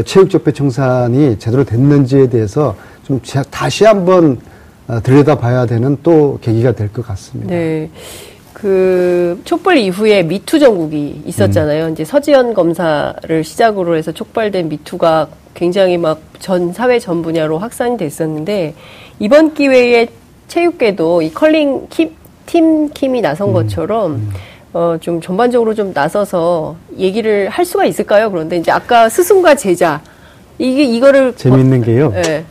체육적폐청산이 0.05 1.39
제대로 1.39 1.65
됐는지에 1.65 2.29
대해서 2.29 2.75
좀 3.05 3.21
자- 3.23 3.45
다시 3.51 3.85
한번 3.85 4.33
어, 4.33 4.52
들여다봐야 5.01 5.67
되는 5.67 5.97
또 6.03 6.39
계기가 6.43 6.73
될 6.73 6.89
것 6.93 7.07
같습니다. 7.07 7.55
네. 7.55 7.89
그 8.53 9.41
촛불 9.45 9.77
이후에 9.79 10.23
미투 10.23 10.59
전국이 10.59 11.23
있었잖아요. 11.27 11.87
음. 11.87 11.93
이제 11.93 12.05
서지현 12.05 12.55
검사를 12.55 13.45
시작으로 13.45 13.97
해서 13.97 14.13
촉발된 14.13 14.69
미투가 14.69 15.29
굉장히 15.55 15.97
막 15.99 16.19
전 16.43 16.73
사회 16.73 16.99
전 16.99 17.23
분야로 17.23 17.59
확산이 17.59 17.97
됐었는데 17.97 18.75
이번 19.21 19.55
기회에 19.55 20.09
체육계도 20.49 21.23
이 21.23 21.33
컬링 21.33 21.87
킴, 21.89 22.11
팀 22.47 22.89
킴이 22.93 23.21
나선 23.21 23.51
음. 23.51 23.53
것처럼 23.55 24.29
어, 24.73 24.97
좀 25.01 25.21
전반적으로 25.21 25.73
좀 25.73 25.93
나서서 25.95 26.75
얘기를 26.99 27.49
할 27.49 27.65
수가 27.65 27.85
있을까요? 27.85 28.29
그런데 28.33 28.57
이제 28.57 28.73
아까 28.73 29.09
스승과 29.09 29.55
제자 29.55 30.03
이게 30.59 30.83
이거를 30.83 31.35
재미있는 31.37 31.83
게요. 31.83 32.13
예. 32.17 32.45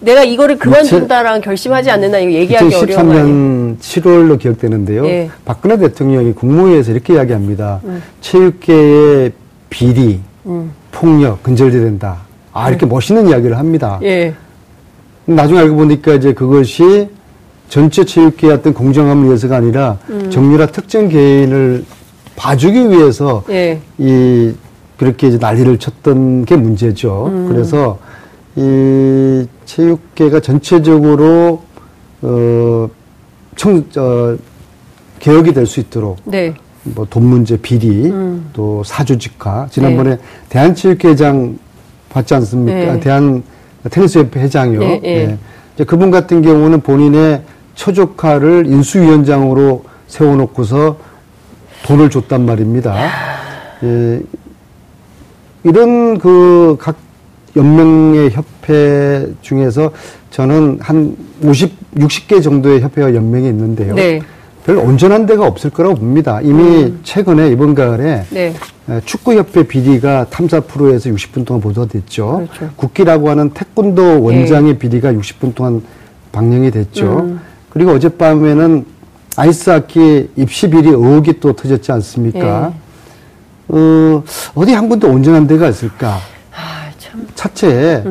내가 0.00 0.24
이거를 0.24 0.58
그만둔다랑 0.58 1.40
결심하지 1.40 1.90
않는다 1.90 2.18
이거 2.18 2.32
얘기하기 2.32 2.74
어려운 2.74 3.06
거 3.06 3.12
아니에요? 3.12 3.24
2013년 3.24 3.78
7월로 3.78 4.38
기억되는데요. 4.38 5.06
예. 5.06 5.30
박근혜 5.44 5.78
대통령이 5.78 6.32
국무회의에서 6.34 6.92
이렇게 6.92 7.14
이야기합니다. 7.14 7.80
음. 7.84 8.02
체육계의 8.20 9.32
비리, 9.70 10.20
폭력 10.92 11.42
근절돼야 11.42 11.82
된다. 11.82 12.18
아 12.52 12.68
이렇게 12.68 12.86
멋있는 12.86 13.28
이야기를 13.28 13.58
합니다. 13.58 13.98
예. 14.02 14.34
나중에 15.24 15.60
알고 15.60 15.76
보니까 15.76 16.14
이제 16.14 16.32
그것이 16.32 17.08
전체 17.68 18.04
체육계의 18.04 18.52
어떤 18.52 18.74
공정함을 18.74 19.26
위해서가 19.26 19.56
아니라 19.56 19.98
음. 20.10 20.30
정유라 20.30 20.66
특정 20.66 21.08
개인을 21.08 21.84
봐주기 22.36 22.90
위해서 22.90 23.42
예. 23.50 23.80
이 23.98 24.52
그렇게 24.98 25.28
이제 25.28 25.38
난리를 25.38 25.78
쳤던 25.78 26.44
게 26.44 26.56
문제죠. 26.56 27.26
음. 27.26 27.48
그래서 27.48 27.98
이 28.54 29.46
체육계가 29.66 30.40
전체적으로 30.40 31.62
어 32.22 32.88
청 33.56 33.82
어, 33.96 34.36
개혁이 35.18 35.52
될 35.54 35.66
수 35.66 35.80
있도록 35.80 36.18
네. 36.24 36.54
뭐돈 36.84 37.24
문제 37.24 37.56
비리 37.56 38.10
음. 38.10 38.48
또 38.52 38.82
사조직화 38.84 39.66
지난번에 39.70 40.18
대한체육회장 40.50 41.58
봤지 42.10 42.34
않습니까? 42.34 42.92
네. 42.94 43.00
대한 43.00 43.42
테니스협회 43.90 44.40
회장이요. 44.40 44.80
네, 44.80 45.00
네. 45.00 45.38
이제 45.74 45.84
그분 45.84 46.10
같은 46.10 46.42
경우는 46.42 46.82
본인의 46.82 47.42
처조카를 47.74 48.66
인수위원장으로 48.66 49.84
세워놓고서 50.06 50.98
돈을 51.86 52.10
줬단 52.10 52.44
말입니다. 52.46 52.94
예, 53.82 54.20
이런 55.64 56.18
그 56.18 56.76
각 56.78 56.96
연맹의 57.56 58.30
협회 58.30 59.26
중에서 59.40 59.90
저는 60.30 60.78
한 60.80 61.16
50, 61.42 61.94
60개 61.96 62.42
정도의 62.42 62.82
협회와 62.82 63.14
연맹이 63.14 63.48
있는데요. 63.48 63.94
네. 63.94 64.20
별 64.64 64.78
온전한 64.78 65.26
데가 65.26 65.46
없을 65.46 65.70
거라고 65.70 65.94
봅니다. 65.94 66.40
이미 66.42 66.92
최근에 67.04 67.50
이번 67.50 67.74
가을에 67.74 68.24
네. 68.30 68.52
에, 68.88 69.00
축구협회 69.04 69.62
비리가 69.62 70.26
탐사 70.28 70.60
프로에서 70.60 71.08
60분 71.10 71.46
동안 71.46 71.60
보도됐죠. 71.60 72.46
그렇죠. 72.52 72.74
국기라고 72.76 73.30
하는 73.30 73.50
태권도 73.50 74.22
원장의 74.22 74.78
비리가 74.78 75.12
60분 75.12 75.54
동안 75.54 75.82
방영이 76.32 76.70
됐죠. 76.72 77.20
음. 77.20 77.40
그리고 77.70 77.92
어젯밤에는 77.92 78.84
아이스하키 79.36 80.30
입시 80.36 80.68
비리 80.68 80.88
의혹이 80.88 81.40
또 81.40 81.52
터졌지 81.52 81.92
않습니까? 81.92 82.72
어, 83.68 84.22
어디 84.54 84.72
한 84.72 84.88
군데 84.88 85.06
온전한 85.06 85.46
데가 85.46 85.68
있을까? 85.68 86.18
차체에 87.36 88.02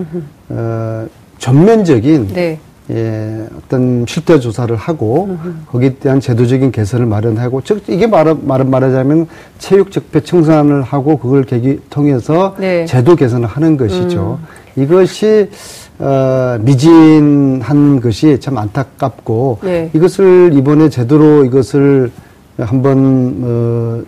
어, 0.49 1.07
전면적인 1.37 2.27
네. 2.33 2.59
예, 2.91 3.47
어떤 3.57 4.05
실태 4.07 4.39
조사를 4.39 4.75
하고 4.75 5.37
거기에 5.71 5.95
대한 5.95 6.19
제도적인 6.19 6.71
개선을 6.71 7.07
마련하고 7.07 7.61
즉 7.61 7.83
이게 7.87 8.05
말, 8.05 8.35
말, 8.39 8.63
말하자면 8.63 9.27
체육 9.57 9.91
적폐 9.91 10.21
청산을 10.21 10.83
하고 10.83 11.17
그걸 11.17 11.43
계기 11.43 11.79
통해서 11.89 12.55
네. 12.59 12.81
음. 12.81 12.85
제도 12.85 13.15
개선을 13.15 13.47
하는 13.47 13.75
것이죠. 13.75 14.39
이것이 14.75 15.49
어, 15.97 16.57
미진한 16.61 18.01
것이 18.01 18.39
참 18.39 18.57
안타깝고 18.57 19.59
네. 19.63 19.89
이것을 19.93 20.51
이번에 20.53 20.89
제대로 20.89 21.45
이것을 21.45 22.11
한번 22.57 23.35
어, 23.41 24.01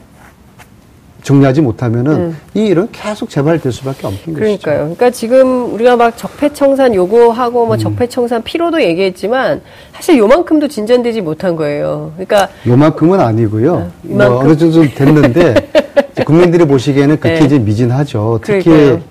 정리하지 1.27 1.59
못하면은 1.59 2.11
음. 2.13 2.37
이 2.53 2.67
일은 2.67 2.87
계속 2.93 3.29
재발될 3.29 3.73
수밖에 3.73 4.07
없는 4.07 4.19
것이죠. 4.21 4.39
그러니까요. 4.39 4.77
그러니까 4.77 5.09
지금 5.09 5.73
우리가 5.73 5.97
막 5.97 6.15
적폐청산 6.15 6.95
요구하고 6.95 7.65
뭐 7.65 7.75
적폐청산 7.75 8.43
필요도 8.43 8.81
얘기했지만 8.81 9.59
사실 9.93 10.17
요만큼도 10.19 10.69
진전되지 10.69 11.19
못한 11.19 11.57
거예요. 11.57 12.13
그러니까 12.15 12.47
요만큼은 12.65 13.19
아니고요. 13.19 13.91
이만큼? 14.05 14.35
뭐 14.35 14.39
어느 14.41 14.55
정도 14.57 14.83
됐는데 14.83 15.55
국민들이 16.25 16.63
보시기에는 16.63 17.19
극히 17.19 17.39
네. 17.39 17.45
이제 17.45 17.59
미진하죠. 17.59 18.39
특히 18.41 18.63
그러니까요. 18.63 19.01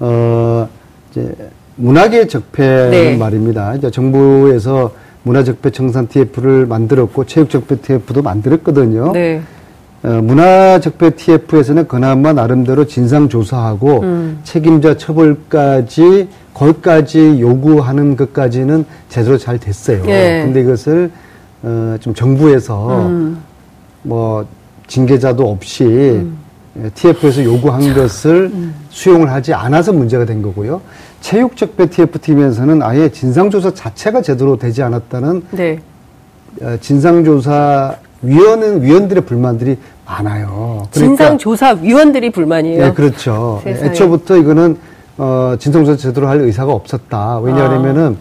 어 0.00 0.68
이제 1.10 1.34
문화계 1.76 2.26
적폐는 2.26 2.90
네. 2.90 3.16
말입니다. 3.16 3.74
이제 3.76 3.90
정부에서 3.90 4.92
문화적폐 5.22 5.70
청산 5.70 6.06
TF를 6.06 6.66
만들었고 6.66 7.24
체육적폐 7.24 7.76
TF도 7.76 8.20
만들었거든요. 8.20 9.12
네. 9.12 9.40
어, 10.06 10.22
문화적폐 10.22 11.10
TF에서는 11.10 11.88
그나마 11.88 12.32
나름대로 12.32 12.86
진상 12.86 13.28
조사하고 13.28 14.02
음. 14.02 14.38
책임자 14.44 14.96
처벌까지 14.96 16.28
거기까지 16.54 17.40
요구하는 17.40 18.16
것까지는 18.16 18.84
제대로 19.08 19.36
잘 19.36 19.58
됐어요. 19.58 20.04
예. 20.06 20.42
근데 20.44 20.60
이것을 20.60 21.10
어, 21.64 21.96
좀 21.98 22.14
정부에서 22.14 23.08
음. 23.08 23.38
뭐 24.02 24.46
징계자도 24.86 25.50
없이 25.50 26.24
예, 26.78 26.90
TF에서 26.90 27.42
요구한 27.42 27.92
것을 27.92 28.52
수용을 28.90 29.32
하지 29.32 29.54
않아서 29.54 29.92
문제가 29.92 30.24
된 30.24 30.40
거고요. 30.40 30.82
체육적 31.20 31.76
TF팀에서는 31.76 32.80
아예 32.80 33.08
진상조사 33.08 33.74
자체가 33.74 34.22
제대로 34.22 34.56
되지 34.56 34.84
않았다는 34.84 35.42
네. 35.50 35.80
어, 36.62 36.76
진상조사 36.80 37.96
위원은 38.22 38.82
위원들의 38.82 39.24
불만들이 39.24 39.76
많아요. 40.06 40.86
그러니까 40.92 41.24
진상조사위원들이 41.26 42.30
불만이에요. 42.30 42.84
네, 42.84 42.92
그렇죠. 42.92 43.60
세상에. 43.64 43.90
애초부터 43.90 44.36
이거는 44.36 44.76
어, 45.18 45.56
진상조사 45.58 45.96
제대로 45.96 46.28
할 46.28 46.40
의사가 46.40 46.72
없었다. 46.72 47.40
왜냐하면은 47.40 48.16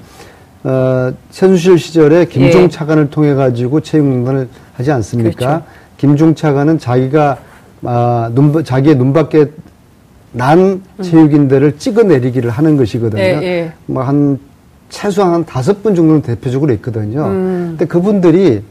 아. 0.63 0.67
어, 0.67 1.13
최순실 1.29 1.77
시절에 1.77 2.25
김종 2.25 2.63
예. 2.63 2.69
차관을 2.69 3.11
통해 3.11 3.35
가지고 3.35 3.81
체육농단을 3.81 4.49
하지 4.73 4.91
않습니까? 4.91 5.35
그렇죠. 5.37 5.63
김종 5.97 6.33
차관은 6.33 6.79
자기가 6.79 7.37
아, 7.83 8.31
눈, 8.33 8.63
자기의 8.63 8.95
눈밖에 8.95 9.51
난 10.31 10.81
체육인들을 11.01 11.77
찍어내리기를 11.77 12.49
하는 12.49 12.77
것이거든요. 12.77 13.21
음. 13.21 13.43
예, 13.43 13.47
예. 13.47 13.73
뭐한 13.85 14.39
최소한 14.89 15.33
한 15.33 15.45
다섯 15.45 15.83
분 15.83 15.93
정도는 15.93 16.21
대표적으로 16.23 16.73
있거든요. 16.73 17.25
음. 17.25 17.65
근데 17.77 17.85
그분들이 17.85 18.63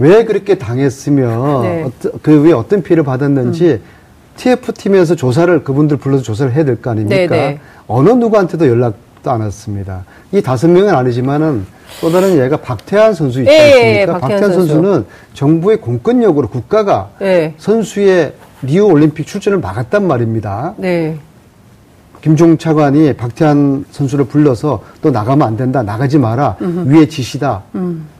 왜 0.00 0.24
그렇게 0.24 0.56
당했으며 0.56 1.60
네. 1.62 1.84
음. 1.84 2.10
그 2.22 2.42
위에 2.42 2.52
어떤 2.52 2.82
피해를 2.82 3.04
받았는지 3.04 3.80
TF 4.36 4.72
팀에서 4.72 5.14
조사를 5.14 5.62
그분들 5.62 5.98
불러서 5.98 6.22
조사를 6.22 6.52
해야 6.54 6.64
될 6.64 6.76
거 6.80 6.90
아닙니까? 6.90 7.16
네, 7.16 7.26
네. 7.28 7.60
어느 7.86 8.08
누구한테도 8.08 8.66
연락도 8.66 9.30
안 9.30 9.42
왔습니다. 9.42 10.04
이 10.32 10.40
다섯 10.40 10.68
명은 10.68 10.94
아니지만은 10.94 11.66
또 12.00 12.10
다른 12.10 12.38
얘가 12.42 12.56
박태환 12.56 13.12
선수 13.12 13.40
있지 13.40 13.50
예, 13.50 13.54
예, 13.54 13.60
않습니까? 13.62 14.00
예, 14.00 14.06
박태환 14.06 14.20
박태환 14.40 14.52
선수. 14.54 14.72
선수 14.72 14.80
는 14.80 15.04
정부의 15.34 15.76
공권력으로 15.82 16.48
국가가 16.48 17.10
네. 17.20 17.52
선수의 17.58 18.32
리우 18.62 18.86
올림픽 18.90 19.26
출전을 19.26 19.58
막았단 19.58 20.06
말입니다. 20.06 20.74
네. 20.78 21.18
김종 22.20 22.58
차관이 22.58 23.14
박태환 23.14 23.86
선수를 23.90 24.26
불러서 24.26 24.82
또 25.00 25.10
나가면 25.10 25.46
안 25.46 25.56
된다, 25.56 25.82
나가지 25.82 26.18
마라, 26.18 26.56
위에 26.60 27.08
지시다. 27.08 27.62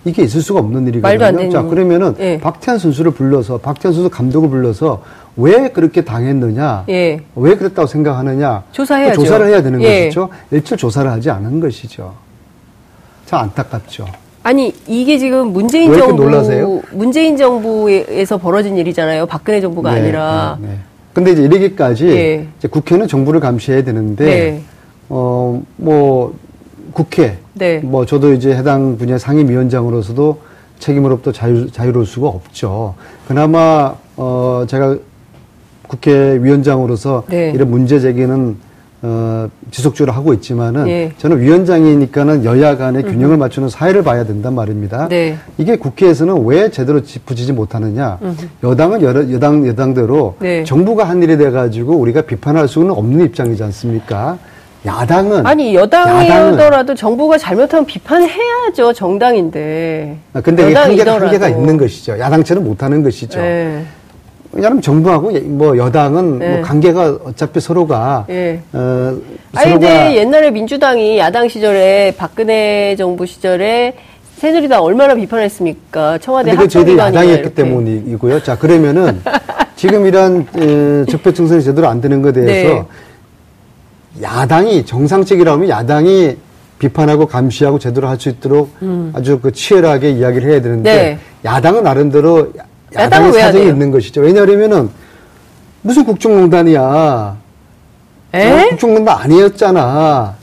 이게 0.04 0.22
있을 0.22 0.40
수가 0.40 0.60
없는 0.60 0.86
일이거든요. 0.88 1.42
음. 1.42 1.50
자, 1.50 1.62
그러면은 1.62 2.14
예. 2.18 2.38
박태환 2.38 2.78
선수를 2.78 3.12
불러서 3.12 3.58
박태환 3.58 3.92
선수 3.92 4.08
감독을 4.08 4.48
불러서 4.48 5.02
왜 5.36 5.68
그렇게 5.68 6.02
당했느냐, 6.04 6.84
예. 6.88 7.20
왜 7.36 7.56
그랬다고 7.56 7.86
생각하느냐, 7.86 8.62
조사해야죠. 8.72 9.18
그 9.20 9.24
조사를 9.24 9.46
해야 9.48 9.62
되는 9.62 9.82
예. 9.82 10.04
것이죠. 10.04 10.30
일절 10.50 10.78
조사를 10.78 11.10
하지 11.10 11.30
않은 11.30 11.60
것이죠. 11.60 12.14
참 13.26 13.40
안타깝죠. 13.40 14.06
아니 14.42 14.72
이게 14.86 15.18
지금 15.18 15.52
문재인 15.52 15.92
정부 15.92 16.24
놀라세요? 16.24 16.80
문재인 16.92 17.36
정부에서 17.36 18.38
벌어진 18.38 18.78
일이잖아요. 18.78 19.26
박근혜 19.26 19.60
정부가 19.60 19.92
네, 19.92 20.00
아니라. 20.00 20.58
네, 20.60 20.68
네. 20.68 20.78
근데 21.12 21.32
이제 21.32 21.42
이르기까지 21.42 22.08
예. 22.08 22.46
이제 22.58 22.68
국회는 22.68 23.08
정부를 23.08 23.40
감시해야 23.40 23.82
되는데 23.82 24.24
네. 24.24 24.62
어뭐 25.08 26.34
국회 26.92 27.38
네. 27.54 27.78
뭐 27.78 28.06
저도 28.06 28.32
이제 28.32 28.54
해당 28.54 28.96
분야 28.96 29.18
상임위원장으로서도 29.18 30.38
책임으로부터 30.78 31.32
자유 31.32 31.70
자유로울 31.70 32.06
수가 32.06 32.28
없죠. 32.28 32.94
그나마 33.26 33.94
어 34.16 34.64
제가 34.68 34.96
국회 35.88 36.40
위원장으로서 36.40 37.24
네. 37.28 37.50
이런 37.54 37.70
문제 37.70 37.98
제기는 37.98 38.56
어 39.02 39.48
지속적으로 39.70 40.12
하고 40.12 40.34
있지만은 40.34 40.86
예. 40.88 41.12
저는 41.16 41.40
위원장이니까는 41.40 42.44
여야 42.44 42.76
간의 42.76 43.04
균형을 43.04 43.38
맞추는 43.38 43.70
사회를 43.70 44.02
봐야 44.02 44.24
된단 44.24 44.54
말입니다. 44.54 45.08
네. 45.08 45.38
이게 45.56 45.76
국회에서는 45.76 46.44
왜 46.44 46.70
제대로 46.70 47.02
짚어지지 47.02 47.52
못하느냐? 47.54 48.18
여당은 48.62 49.00
여러, 49.00 49.30
여당 49.32 49.66
여당대로 49.66 50.36
네. 50.40 50.64
정부가 50.64 51.04
한 51.04 51.22
일이 51.22 51.38
돼 51.38 51.50
가지고 51.50 51.96
우리가 51.96 52.22
비판할 52.22 52.68
수는 52.68 52.90
없는 52.90 53.24
입장이지 53.26 53.62
않습니까? 53.64 54.36
야당은 54.84 55.46
아니 55.46 55.74
여당이더라도 55.74 56.94
정부가 56.94 57.38
잘못하면 57.38 57.86
비판해야죠. 57.86 58.92
정당인데. 58.92 60.16
아, 60.34 60.40
근데 60.42 60.70
이게 60.70 60.74
한계가. 60.78 61.20
한계가 61.20 61.48
있는 61.48 61.76
것이죠. 61.78 62.18
야당처럼 62.18 62.64
못하는 62.64 63.02
것이죠. 63.02 63.40
네. 63.40 63.84
왜냐하면 64.52 64.82
정부하고 64.82 65.32
예- 65.34 65.40
뭐 65.40 65.76
여당은 65.76 66.38
네. 66.38 66.48
뭐 66.56 66.62
관계가 66.62 67.18
어차피 67.24 67.60
서로가 67.60 68.26
예. 68.30 68.60
어, 68.72 69.16
아니 69.54 69.70
서로가 69.70 69.78
근데 69.78 70.16
옛날에 70.16 70.50
민주당이 70.50 71.18
야당 71.18 71.48
시절에 71.48 72.14
박근혜 72.16 72.96
정부 72.96 73.26
시절에 73.26 73.94
새누리당 74.36 74.82
얼마나 74.82 75.14
비판했습니까? 75.14 76.18
청와대 76.18 76.54
그 76.56 76.66
저희들이 76.66 76.98
야당이었기 76.98 77.40
이렇게. 77.40 77.54
때문이고요. 77.54 78.42
자 78.42 78.58
그러면은 78.58 79.20
지금 79.76 80.06
이런 80.06 80.46
에, 80.56 81.04
적폐청산이 81.10 81.62
제대로 81.62 81.88
안 81.88 82.00
되는 82.00 82.20
것에 82.22 82.32
대해서 82.32 82.74
네. 82.74 82.84
야당이 84.22 84.84
정상적이라고 84.84 85.56
하면 85.58 85.68
야당이 85.70 86.36
비판하고 86.78 87.26
감시하고 87.26 87.78
제대로 87.78 88.08
할 88.08 88.18
수 88.18 88.28
있도록 88.30 88.70
아주 89.12 89.38
그 89.40 89.52
치열하게 89.52 90.10
이야기를 90.12 90.50
해야 90.50 90.60
되는데 90.62 90.90
음. 90.90 90.96
네. 90.96 91.18
야당은 91.44 91.82
나름대로 91.84 92.52
야당의 92.94 93.32
왜 93.32 93.40
사정이? 93.40 93.66
있는 93.68 93.90
것이죠. 93.90 94.20
왜냐하면은 94.20 94.90
무슨 95.82 96.04
국정농단이야. 96.04 97.36
에? 98.34 98.52
어? 98.52 98.68
국정농단 98.70 99.18
아니었잖아. 99.18 100.34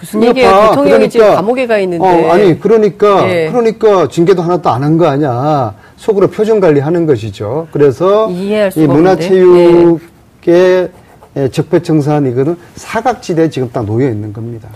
무슨 0.00 0.22
얘기예요? 0.24 0.50
봐. 0.50 0.68
대통령이 0.70 1.08
지금 1.08 1.24
그러니까- 1.26 1.40
감옥에 1.42 1.66
가 1.66 1.78
있는데. 1.78 2.04
어, 2.04 2.32
아니 2.32 2.58
그러니까 2.60 3.28
예. 3.30 3.48
그러니까 3.50 4.08
징계도 4.08 4.42
하나도 4.42 4.68
안 4.70 4.82
한 4.82 4.98
거 4.98 5.06
아니야. 5.06 5.74
속으로 5.96 6.28
표정 6.28 6.60
관리하는 6.60 7.06
것이죠. 7.06 7.68
그래서 7.72 8.28
이 8.30 8.86
문화체육의 8.86 10.88
예, 11.36 11.48
적폐청산 11.50 12.30
이거는 12.30 12.56
사각지대에 12.76 13.50
지금 13.50 13.68
딱 13.72 13.84
놓여 13.86 14.08
있는 14.08 14.32
겁니다. 14.32 14.68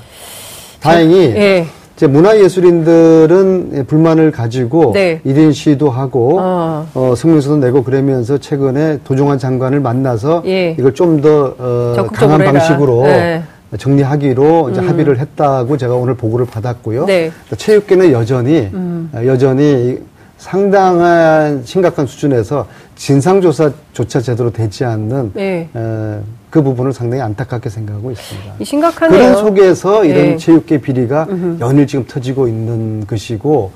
다행히 0.80 1.32
예. 1.36 1.66
이제 1.98 2.06
문화예술인들은 2.06 3.70
예, 3.74 3.82
불만을 3.82 4.30
가지고 4.30 4.92
네. 4.92 5.20
1인 5.26 5.52
시위도 5.52 5.90
하고 5.90 6.38
아. 6.40 6.86
어, 6.94 7.14
성명서도 7.16 7.56
내고 7.56 7.82
그러면서 7.82 8.38
최근에 8.38 9.00
도종환 9.02 9.36
장관을 9.38 9.80
만나서 9.80 10.44
예. 10.46 10.76
이걸 10.78 10.94
좀더 10.94 11.56
어, 11.58 12.06
강한 12.12 12.40
해라. 12.40 12.52
방식으로 12.52 13.02
네. 13.02 13.42
정리하기로 13.76 14.70
이제 14.70 14.80
합의를 14.80 15.18
했다고 15.18 15.76
제가 15.76 15.94
오늘 15.96 16.14
보고를 16.14 16.46
받았고요. 16.46 17.06
네. 17.06 17.32
체육계는 17.56 18.12
여전히 18.12 18.70
음. 18.72 19.10
어, 19.12 19.26
여전히 19.26 19.98
상당한 20.36 21.62
심각한 21.64 22.06
수준에서 22.06 22.68
진상조사조차 22.94 24.20
제대로 24.20 24.52
되지 24.52 24.84
않는 24.84 25.32
네. 25.34 25.68
어, 25.74 26.22
그 26.50 26.62
부분을 26.62 26.92
상당히 26.92 27.22
안타깝게 27.22 27.68
생각하고 27.68 28.10
있습니다. 28.10 28.54
이 28.58 28.64
심각하네요. 28.64 29.18
그런 29.18 29.36
속에서 29.36 30.04
이런 30.04 30.26
예. 30.26 30.36
체육계 30.36 30.80
비리가 30.80 31.26
연일 31.60 31.86
지금 31.86 32.06
터지고 32.06 32.48
있는 32.48 33.06
것이고, 33.06 33.70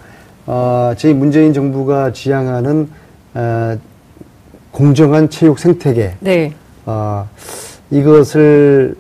어, 0.47 0.93
저희 0.97 1.13
문재인 1.13 1.53
정부가 1.53 2.13
지향하는 2.13 2.89
어, 3.35 3.77
공정한 4.71 5.29
체육 5.29 5.59
생태계, 5.59 6.15
네. 6.21 6.55
어, 6.87 7.29
이것을 7.91 8.97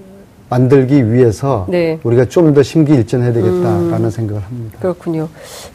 만들기 0.53 1.11
위해서 1.12 1.67
네. 1.69 1.99
우리가 2.03 2.27
좀 2.27 2.53
더 2.53 2.62
심기일전해야 2.62 3.33
되겠다라는 3.33 4.11
생각을 4.11 4.43
합니다. 4.43 4.77
그렇군요. 4.81 5.29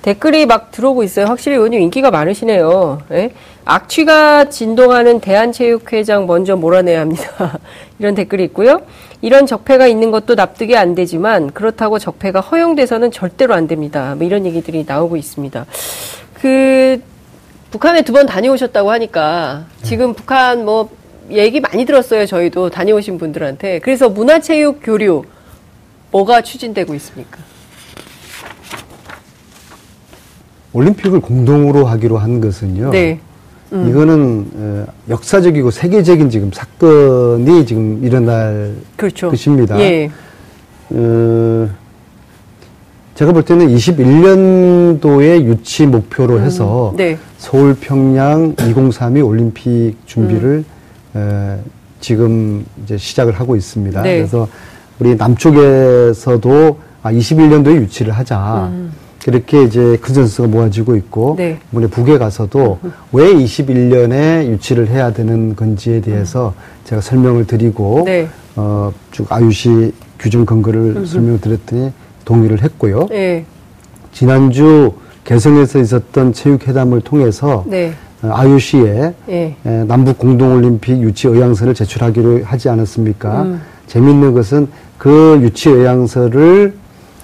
댓글이 0.03 0.45
막 0.45 0.69
들어오고 0.71 1.01
있어요. 1.01 1.25
확실히 1.25 1.55
의원님 1.55 1.81
인기가 1.81 2.11
많으시네요. 2.11 2.99
예? 3.13 3.31
악취가 3.65 4.49
진동하는 4.49 5.19
대한체육회장 5.19 6.27
먼저 6.27 6.55
몰아내야 6.55 6.99
합니다. 7.01 7.57
이런 7.97 8.13
댓글이 8.13 8.43
있고요. 8.45 8.81
이런 9.21 9.47
적폐가 9.47 9.87
있는 9.87 10.11
것도 10.11 10.35
납득이 10.35 10.77
안 10.77 10.93
되지만 10.93 11.51
그렇다고 11.51 11.97
적폐가 11.97 12.41
허용돼서는 12.41 13.09
절대로 13.11 13.55
안 13.55 13.67
됩니다. 13.67 14.13
뭐 14.15 14.27
이런 14.27 14.45
얘기들이 14.45 14.85
나오고 14.87 15.17
있습니다. 15.17 15.65
그 16.39 17.01
북한에 17.71 18.03
두 18.03 18.13
번 18.13 18.27
다녀오셨다고 18.27 18.91
하니까 18.91 19.65
지금 19.83 20.13
북한 20.13 20.63
뭐 20.63 20.89
얘기 21.31 21.59
많이 21.59 21.85
들었어요. 21.85 22.25
저희도 22.25 22.69
다녀오신 22.69 23.17
분들한테. 23.17 23.79
그래서 23.79 24.09
문화체육 24.09 24.79
교류 24.83 25.23
뭐가 26.11 26.41
추진되고 26.41 26.93
있습니까? 26.95 27.39
올림픽을 30.73 31.21
공동으로 31.21 31.85
하기로 31.85 32.17
한 32.17 32.39
것은요. 32.39 32.91
네. 32.91 33.19
이거는 33.71 34.47
어, 34.53 34.85
역사적이고 35.09 35.71
세계적인 35.71 36.29
지금 36.29 36.51
사건이 36.53 37.65
지금 37.65 38.03
일어날 38.03 38.75
그렇죠. 38.95 39.29
것입니다. 39.29 39.77
예. 39.79 40.09
어, 40.89 41.69
제가 43.15 43.33
볼 43.33 43.43
때는 43.43 43.67
21년도에 43.67 45.43
유치 45.43 45.85
목표로 45.85 46.39
해서 46.39 46.93
네. 46.95 47.17
서울 47.37 47.75
평양 47.75 48.55
2032 48.59 49.21
올림픽 49.21 49.95
준비를 50.05 50.63
에, 51.15 51.57
지금 51.99 52.65
이제 52.83 52.97
시작을 52.97 53.33
하고 53.39 53.55
있습니다. 53.55 54.01
네. 54.01 54.17
그래서 54.17 54.47
우리 54.99 55.15
남쪽에서도 55.15 56.79
아, 57.03 57.11
21년도에 57.11 57.75
유치를 57.81 58.13
하자. 58.13 58.71
그렇게 59.23 59.63
이제 59.63 59.97
컨센서스가 60.01 60.47
모아지고 60.47 60.95
있고 60.95 61.35
네. 61.37 61.59
이번에 61.71 61.87
북에 61.87 62.17
가서도 62.17 62.79
왜 63.11 63.33
21년에 63.33 64.47
유치를 64.47 64.87
해야 64.87 65.11
되는 65.11 65.53
건지에 65.55 65.99
대해서 65.99 66.53
제가 66.85 67.01
설명을 67.01 67.45
드리고 67.45 68.03
네. 68.05 68.29
어, 68.55 68.93
쭉 69.11 69.29
IOC 69.29 69.93
규정 70.17 70.45
근거를 70.45 70.79
음흠. 70.97 71.05
설명드렸더니 71.05 71.91
동의를 72.23 72.63
했고요. 72.63 73.07
네. 73.09 73.45
지난주 74.13 74.93
개성에서 75.25 75.79
있었던 75.79 76.31
체육회담을 76.31 77.01
통해서 77.01 77.65
네. 77.67 77.93
어, 78.23 78.29
IOC에 78.33 79.13
예. 79.29 79.55
남북 79.87 80.17
공동올림픽 80.17 81.01
유치 81.01 81.27
의향서를 81.27 81.73
제출하기로 81.73 82.41
하지 82.45 82.69
않았습니까? 82.69 83.41
음. 83.43 83.61
재밌는 83.87 84.33
것은 84.33 84.67
그 84.97 85.37
유치 85.41 85.69
의향서를 85.69 86.73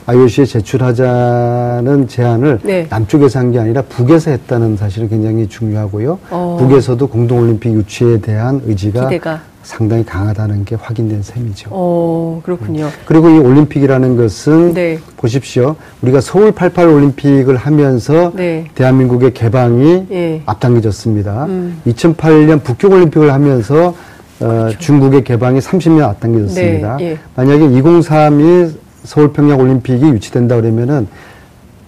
IOC에 0.06 0.46
제출하자는 0.46 2.08
제안을 2.10 2.60
네. 2.64 2.86
남쪽에서 2.90 3.40
한 3.40 3.52
게 3.54 3.60
아니라 3.60 3.82
북에서 3.84 4.32
했다는 4.32 4.76
사실은 4.78 5.08
굉장히 5.10 5.48
중요하고요. 5.48 6.20
어. 6.30 6.58
북에서도 6.60 7.08
공동올림픽 7.08 7.74
유치에 7.74 8.20
대한 8.20 8.62
의지가 8.66 9.06
기대가. 9.08 9.42
상당히 9.64 10.06
강하다는 10.06 10.66
게 10.66 10.76
확인된 10.76 11.24
셈이죠. 11.24 11.70
어, 11.72 12.42
그렇군요. 12.44 12.90
그리고 13.06 13.30
이 13.30 13.38
올림픽이라는 13.40 14.18
것은 14.18 14.74
네. 14.74 15.00
보십시오. 15.18 15.76
우리가 16.02 16.22
서울 16.22 16.52
88 16.52 16.88
올림픽을 16.88 17.56
하면서 17.56 18.32
네. 18.36 18.66
대한민국의 18.76 19.34
개방이 19.34 20.06
예. 20.12 20.42
앞당겨졌습니다. 20.46 21.46
음. 21.46 21.82
2008년 21.88 22.64
북경 22.64 22.92
올림픽을 22.92 23.32
하면서 23.34 23.96
어, 24.42 24.70
중국의 24.78 25.24
개방이 25.24 25.60
30년 25.60 26.02
앞당겨졌습니다. 26.02 26.98
그렇죠. 26.98 27.04
네, 27.04 27.12
예. 27.12 27.18
만약에 27.36 27.66
2032 27.78 28.78
서울 29.04 29.32
평양 29.32 29.60
올림픽이 29.60 30.06
유치된다 30.10 30.58
그러면은 30.58 31.08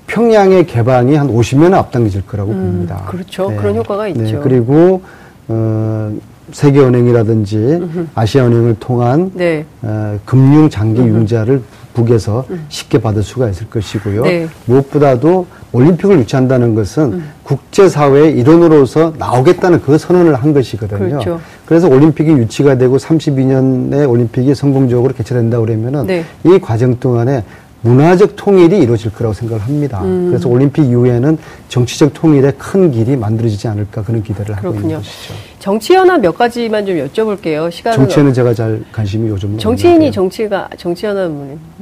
평양의 0.07 0.65
개방이 0.67 1.15
한 1.15 1.27
50년 1.27 1.73
앞당겨질 1.73 2.25
거라고 2.25 2.51
음, 2.51 2.55
봅니다. 2.57 3.03
그렇죠. 3.07 3.47
그런 3.57 3.75
효과가 3.75 4.07
있죠. 4.09 4.39
그리고 4.41 5.01
어, 5.47 6.15
세계은행이라든지 6.51 8.09
아시아은행을 8.15 8.75
통한 8.79 9.31
네. 9.33 9.65
어, 9.81 10.19
금융 10.25 10.69
장기 10.69 11.01
융자를 11.01 11.61
북에서 11.95 12.45
쉽게 12.69 12.99
받을 12.99 13.23
수가 13.23 13.49
있을 13.49 13.69
것이고요. 13.69 14.23
네. 14.23 14.47
무엇보다도 14.65 15.47
올림픽을 15.71 16.19
유치한다는 16.19 16.75
것은 16.75 17.23
국제사회의 17.43 18.37
일원으로서 18.37 19.13
나오겠다는 19.17 19.81
그 19.81 19.97
선언을 19.97 20.35
한 20.35 20.53
것이거든요. 20.53 20.97
그렇죠. 20.97 21.41
래서 21.69 21.87
올림픽이 21.87 22.31
유치가 22.31 22.77
되고 22.77 22.97
32년에 22.97 24.09
올림픽이 24.09 24.53
성공적으로 24.53 25.13
개최된다 25.13 25.59
그러면은 25.59 26.05
네. 26.05 26.25
이 26.43 26.59
과정 26.59 26.99
동안에 26.99 27.43
문화적 27.85 28.35
통일이 28.35 28.79
이루어질 28.79 29.13
거라고 29.13 29.33
생각을 29.33 29.61
합니다. 29.63 30.01
음. 30.03 30.29
그래서 30.29 30.49
올림픽 30.49 30.85
이후에는 30.85 31.37
정치적 31.69 32.13
통일의 32.15 32.53
큰 32.57 32.91
길이 32.91 33.15
만들어지지 33.15 33.67
않을까 33.67 34.03
그런 34.03 34.23
기대를 34.23 34.55
하고 34.55 34.69
그렇군요. 34.71 34.95
있는 34.95 34.97
것이죠. 34.97 35.33
정치연합 35.59 36.21
몇 36.21 36.35
가지만 36.35 36.83
좀 36.85 36.95
여쭤볼게요. 36.95 37.71
시간은 37.71 37.97
정치에는 37.97 38.33
제가 38.33 38.53
잘 38.55 38.81
관심이 38.91 39.29
요즘 39.29 39.55
정치인이 39.59 40.11
정치가 40.11 40.67
정치연합 40.77 41.31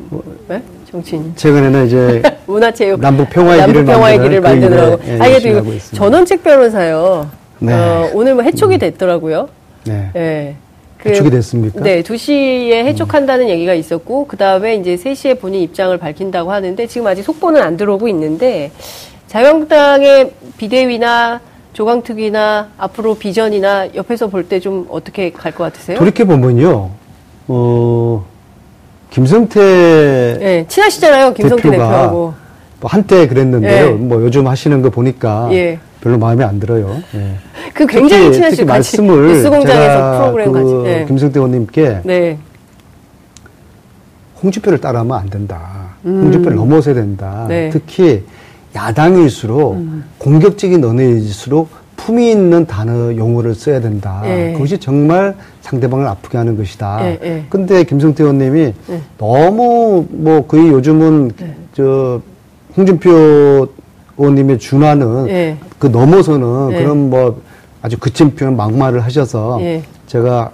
뭐, 0.10 0.24
네? 0.50 0.62
정치인 0.92 1.32
최근에는 1.38 1.88
이제 1.88 2.22
문화체육 2.48 3.00
남북 3.00 3.30
평화의 3.30 3.66
길을 3.66 3.86
남북 3.86 3.94
평화의 3.94 4.20
길을 4.20 4.42
만드는 4.42 4.70
그 4.70 4.76
만드느라고 4.76 5.04
일에, 5.06 5.34
예, 5.34 5.60
이거 5.60 5.74
있습니다. 5.74 5.98
전원책 5.98 6.44
변호사요. 6.44 7.30
네. 7.60 7.74
어, 7.74 8.10
오늘 8.14 8.36
뭐 8.36 8.44
해촉이 8.44 8.78
됐더라고요. 8.78 9.48
네. 9.86 10.12
예. 10.18 10.56
해촉이 11.06 11.30
됐습니까? 11.32 11.82
네, 11.82 12.02
2시에 12.04 12.86
해촉한다는 12.86 13.50
얘기가 13.50 13.74
있었고, 13.74 14.28
그 14.28 14.38
다음에 14.38 14.76
이제 14.76 14.96
3시에 14.96 15.40
본인 15.40 15.62
입장을 15.62 15.96
밝힌다고 15.98 16.52
하는데, 16.52 16.88
지금 16.88 17.08
아직 17.08 17.24
속보는 17.24 17.62
안 17.62 17.78
들어오고 17.78 18.08
있는데, 18.10 18.72
자유한국당의 19.28 20.32
비대위나 20.58 21.42
조강특위나 21.74 22.70
앞으로 22.78 23.16
비전이나 23.16 23.96
옆에서 23.96 24.28
볼 24.28 24.48
때 24.48 24.60
좀 24.60 24.86
어떻게 24.90 25.32
갈 25.32 25.52
것 25.52 25.64
같으세요? 25.64 25.98
돌이켜 25.98 26.24
보면요, 26.26 26.90
어 27.48 28.26
김성태 29.10 29.60
예, 30.42 30.66
친하시잖아요, 30.68 31.34
김성태 31.34 31.64
대표가 31.70 31.88
대표하고. 31.90 32.34
뭐 32.84 32.90
한때 32.92 33.30
그랬는데요. 33.30 33.86
예. 33.86 33.90
뭐 33.92 34.22
요즘 34.22 34.46
하시는 34.46 34.82
거 34.82 34.90
보니까 34.90 35.48
예. 35.54 35.80
별로 36.02 36.18
마음에 36.18 36.44
안 36.44 36.60
들어요. 36.60 36.98
예. 37.16 37.36
그 37.74 37.88
굉장히 37.88 38.24
특히, 38.26 38.34
친하시고 38.34 38.58
특히 38.58 38.66
말씀을 38.66 39.28
뉴스공장에서 39.30 39.82
제가 39.82 40.20
프로그램 40.20 40.52
그. 40.52 40.84
예. 40.88 41.06
김성태 41.08 41.40
의원님께 41.40 42.02
네. 42.04 42.38
홍준표를 44.44 44.80
따라하면 44.80 45.18
안 45.18 45.30
된다. 45.30 45.62
홍준표를 46.04 46.58
넘어서야 46.58 46.94
된다. 46.94 47.44
음. 47.44 47.48
네. 47.48 47.68
음. 47.68 47.70
특히 47.72 48.26
야당일수록 48.76 49.82
공격적인 50.18 50.84
언어일수록 50.84 51.70
품위 51.96 52.32
있는 52.32 52.66
단어 52.66 53.16
용어를 53.16 53.56
써야 53.56 53.80
된다. 53.80 54.24
예. 54.26 54.52
그것이 54.52 54.78
정말 54.78 55.38
상대방을 55.62 56.06
아프게 56.06 56.38
하는 56.38 56.58
것이다. 56.58 57.00
예, 57.06 57.20
예. 57.24 57.46
근데 57.50 57.86
김성태 57.86 58.24
의원님이 58.24 58.74
예. 58.90 59.02
너무 59.18 60.06
뭐 60.10 60.46
거의 60.46 60.68
요즘은 60.68 61.32
저 61.74 62.20
홍준표 62.76 63.68
의원님의 64.18 64.60
준하는 64.60 65.28
예. 65.30 65.58
그 65.80 65.88
넘어서는 65.88 66.72
예. 66.74 66.78
그런 66.78 67.10
뭐 67.10 67.42
아주 67.82 67.98
그친 68.00 68.36
표현 68.36 68.56
막말을 68.56 69.00
하셔서 69.02 69.60
예. 69.62 69.84
제가 70.08 70.52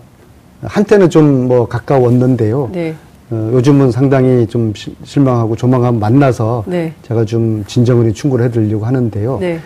한때는 0.61 1.09
좀 1.09 1.47
뭐 1.47 1.67
가까웠는데요. 1.67 2.69
네. 2.73 2.93
어, 3.31 3.49
요즘은 3.53 3.91
상당히 3.91 4.45
좀 4.47 4.73
시- 4.75 4.95
실망하고 5.03 5.55
조만간 5.55 5.99
만나서 5.99 6.63
네. 6.67 6.93
제가 7.07 7.25
좀 7.25 7.63
진정을 7.65 8.13
충고를 8.13 8.45
해드리려고 8.45 8.85
하는데요. 8.85 9.37
네. 9.39 9.59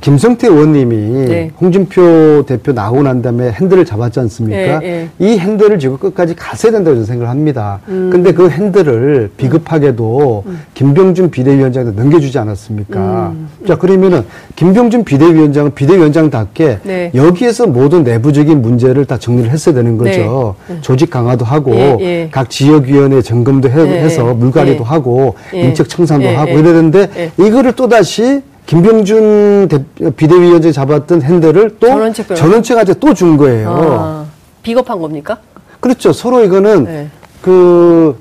김성태 0.00 0.48
의원님이 0.48 0.96
네. 1.28 1.50
홍준표 1.60 2.44
대표 2.46 2.72
나오고 2.72 3.02
난 3.02 3.20
다음에 3.20 3.50
핸들을 3.52 3.84
잡았지 3.84 4.18
않습니까? 4.20 4.82
예, 4.82 4.86
예. 4.86 5.08
이 5.18 5.38
핸들을 5.38 5.78
쥐고 5.78 5.98
끝까지 5.98 6.34
갔어야 6.34 6.72
된다고 6.72 6.94
저는 6.94 7.06
생각을 7.06 7.28
합니다. 7.28 7.80
음. 7.88 8.08
근데 8.10 8.32
그 8.32 8.48
핸들을 8.48 9.30
비급하게도 9.36 10.44
김병준 10.74 11.30
비대위원장한테 11.30 12.00
넘겨주지 12.00 12.38
않았습니까? 12.38 13.32
음. 13.34 13.48
자, 13.66 13.76
그러면은 13.76 14.24
김병준 14.56 15.04
비대위원장은 15.04 15.74
비대위원장답게 15.74 16.78
네. 16.84 17.10
여기에서 17.14 17.66
모든 17.66 18.02
내부적인 18.02 18.62
문제를 18.62 19.04
다 19.04 19.18
정리를 19.18 19.50
했어야 19.50 19.74
되는 19.74 19.98
거죠. 19.98 20.54
조직 20.80 21.10
강화도 21.10 21.44
하고 21.44 21.72
네. 21.72 21.96
예, 22.00 22.04
예. 22.04 22.28
각 22.30 22.48
지역위원회 22.48 23.20
점검도 23.22 23.68
해, 23.68 24.04
예, 24.04 24.08
서 24.08 24.30
예. 24.30 24.32
물갈이도 24.32 24.82
예. 24.82 24.88
하고 24.88 25.34
예. 25.54 25.60
인적 25.62 25.88
청산도 25.88 26.24
예, 26.24 26.34
하고 26.34 26.50
예. 26.52 26.54
이러는데 26.54 27.08
예. 27.16 27.44
이거를 27.44 27.72
또다시 27.72 28.42
김병준 28.70 29.66
대- 29.68 30.10
비대위원장이 30.12 30.72
잡았던 30.72 31.22
핸들을 31.22 31.76
또 31.80 31.88
전원책. 31.88 32.36
전원책한테 32.36 32.94
또 32.94 33.12
준 33.12 33.36
거예요. 33.36 33.68
아, 34.00 34.24
비겁한 34.62 35.00
겁니까? 35.00 35.38
그렇죠. 35.80 36.12
서로 36.12 36.44
이거는 36.44 36.84
네. 36.84 37.08
그 37.42 38.16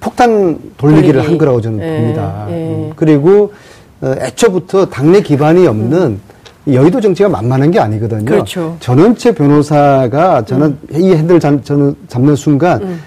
폭탄 0.00 0.58
돌리기를 0.76 1.12
돌리기. 1.12 1.28
한 1.28 1.38
거라고 1.38 1.60
저는 1.60 1.80
예, 1.80 1.96
봅니다. 2.00 2.46
예. 2.50 2.52
음, 2.52 2.92
그리고 2.96 3.52
어, 4.00 4.12
애초부터 4.18 4.86
당내 4.86 5.20
기반이 5.22 5.68
없는 5.68 6.18
이 6.66 6.74
여의도 6.74 7.00
정치가 7.00 7.28
만만한 7.28 7.70
게 7.70 7.78
아니거든요. 7.78 8.22
음. 8.22 8.24
그렇죠. 8.24 8.60
음. 8.72 8.76
전원체 8.80 9.32
변호사가 9.32 10.44
저는 10.46 10.78
이 10.94 11.12
핸들을 11.12 11.38
잡, 11.38 11.64
저는 11.64 11.94
잡는 12.08 12.34
순간 12.34 12.98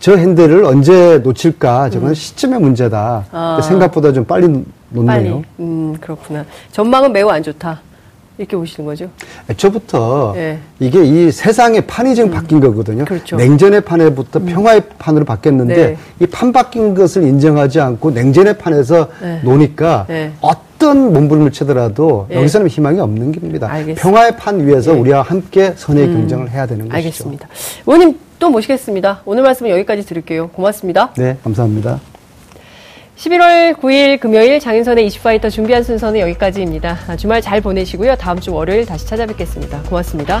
저 0.00 0.14
핸들을 0.14 0.64
언제 0.66 1.16
놓칠까 1.24 1.88
저는 1.88 2.12
시점의 2.12 2.60
문제다. 2.60 3.24
음. 3.32 3.34
아. 3.34 3.60
생각보다 3.62 4.12
좀 4.12 4.24
빨리 4.26 4.62
놓네요. 4.90 5.06
빨리. 5.06 5.44
음, 5.60 5.96
그렇구나. 6.00 6.44
전망은 6.72 7.12
매우 7.12 7.28
안 7.28 7.42
좋다. 7.42 7.80
이렇게 8.38 8.56
보시는 8.56 8.86
거죠? 8.86 9.10
애초부터 9.50 10.32
예. 10.36 10.60
이게 10.78 11.02
이 11.04 11.32
세상의 11.32 11.86
판이 11.88 12.14
지금 12.14 12.30
바뀐 12.30 12.60
거거든요. 12.60 13.04
그렇죠. 13.04 13.36
냉전의 13.36 13.80
판에부터 13.80 14.38
평화의 14.38 14.82
판으로 14.96 15.24
바뀌었는데 15.24 15.74
네. 15.74 15.96
이판 16.20 16.52
바뀐 16.52 16.94
것을 16.94 17.24
인정하지 17.24 17.80
않고 17.80 18.12
냉전의 18.12 18.58
판에서 18.58 19.08
네. 19.20 19.40
노니까 19.42 20.06
네. 20.08 20.30
어떤 20.40 21.12
몸부림을 21.12 21.50
치더라도 21.50 22.28
예. 22.30 22.36
여기서는 22.36 22.68
희망이 22.68 23.00
없는 23.00 23.32
겁니다. 23.32 23.66
알겠습니다. 23.68 24.02
평화의 24.02 24.36
판 24.36 24.64
위에서 24.64 24.94
예. 24.94 25.00
우리와 25.00 25.22
함께 25.22 25.72
선의 25.76 26.06
경쟁을 26.06 26.48
해야 26.50 26.64
되는 26.66 26.84
것이죠. 26.88 26.96
알겠습니다. 26.96 27.48
의원님 27.86 28.20
또 28.38 28.50
모시겠습니다. 28.50 29.22
오늘 29.24 29.42
말씀은 29.42 29.72
여기까지 29.72 30.06
드릴게요. 30.06 30.48
고맙습니다. 30.50 31.12
네, 31.16 31.36
감사합니다. 31.42 31.98
11월 33.18 33.74
9일 33.74 34.20
금요일 34.20 34.60
장윤선의 34.60 35.04
이슈파이터 35.06 35.50
준비한 35.50 35.82
순서는 35.82 36.20
여기까지입니다. 36.20 36.98
아, 37.08 37.16
주말 37.16 37.42
잘 37.42 37.60
보내시고요. 37.60 38.14
다음 38.14 38.38
주 38.38 38.54
월요일 38.54 38.86
다시 38.86 39.06
찾아뵙겠습니다. 39.06 39.82
고맙습니다. 39.82 40.40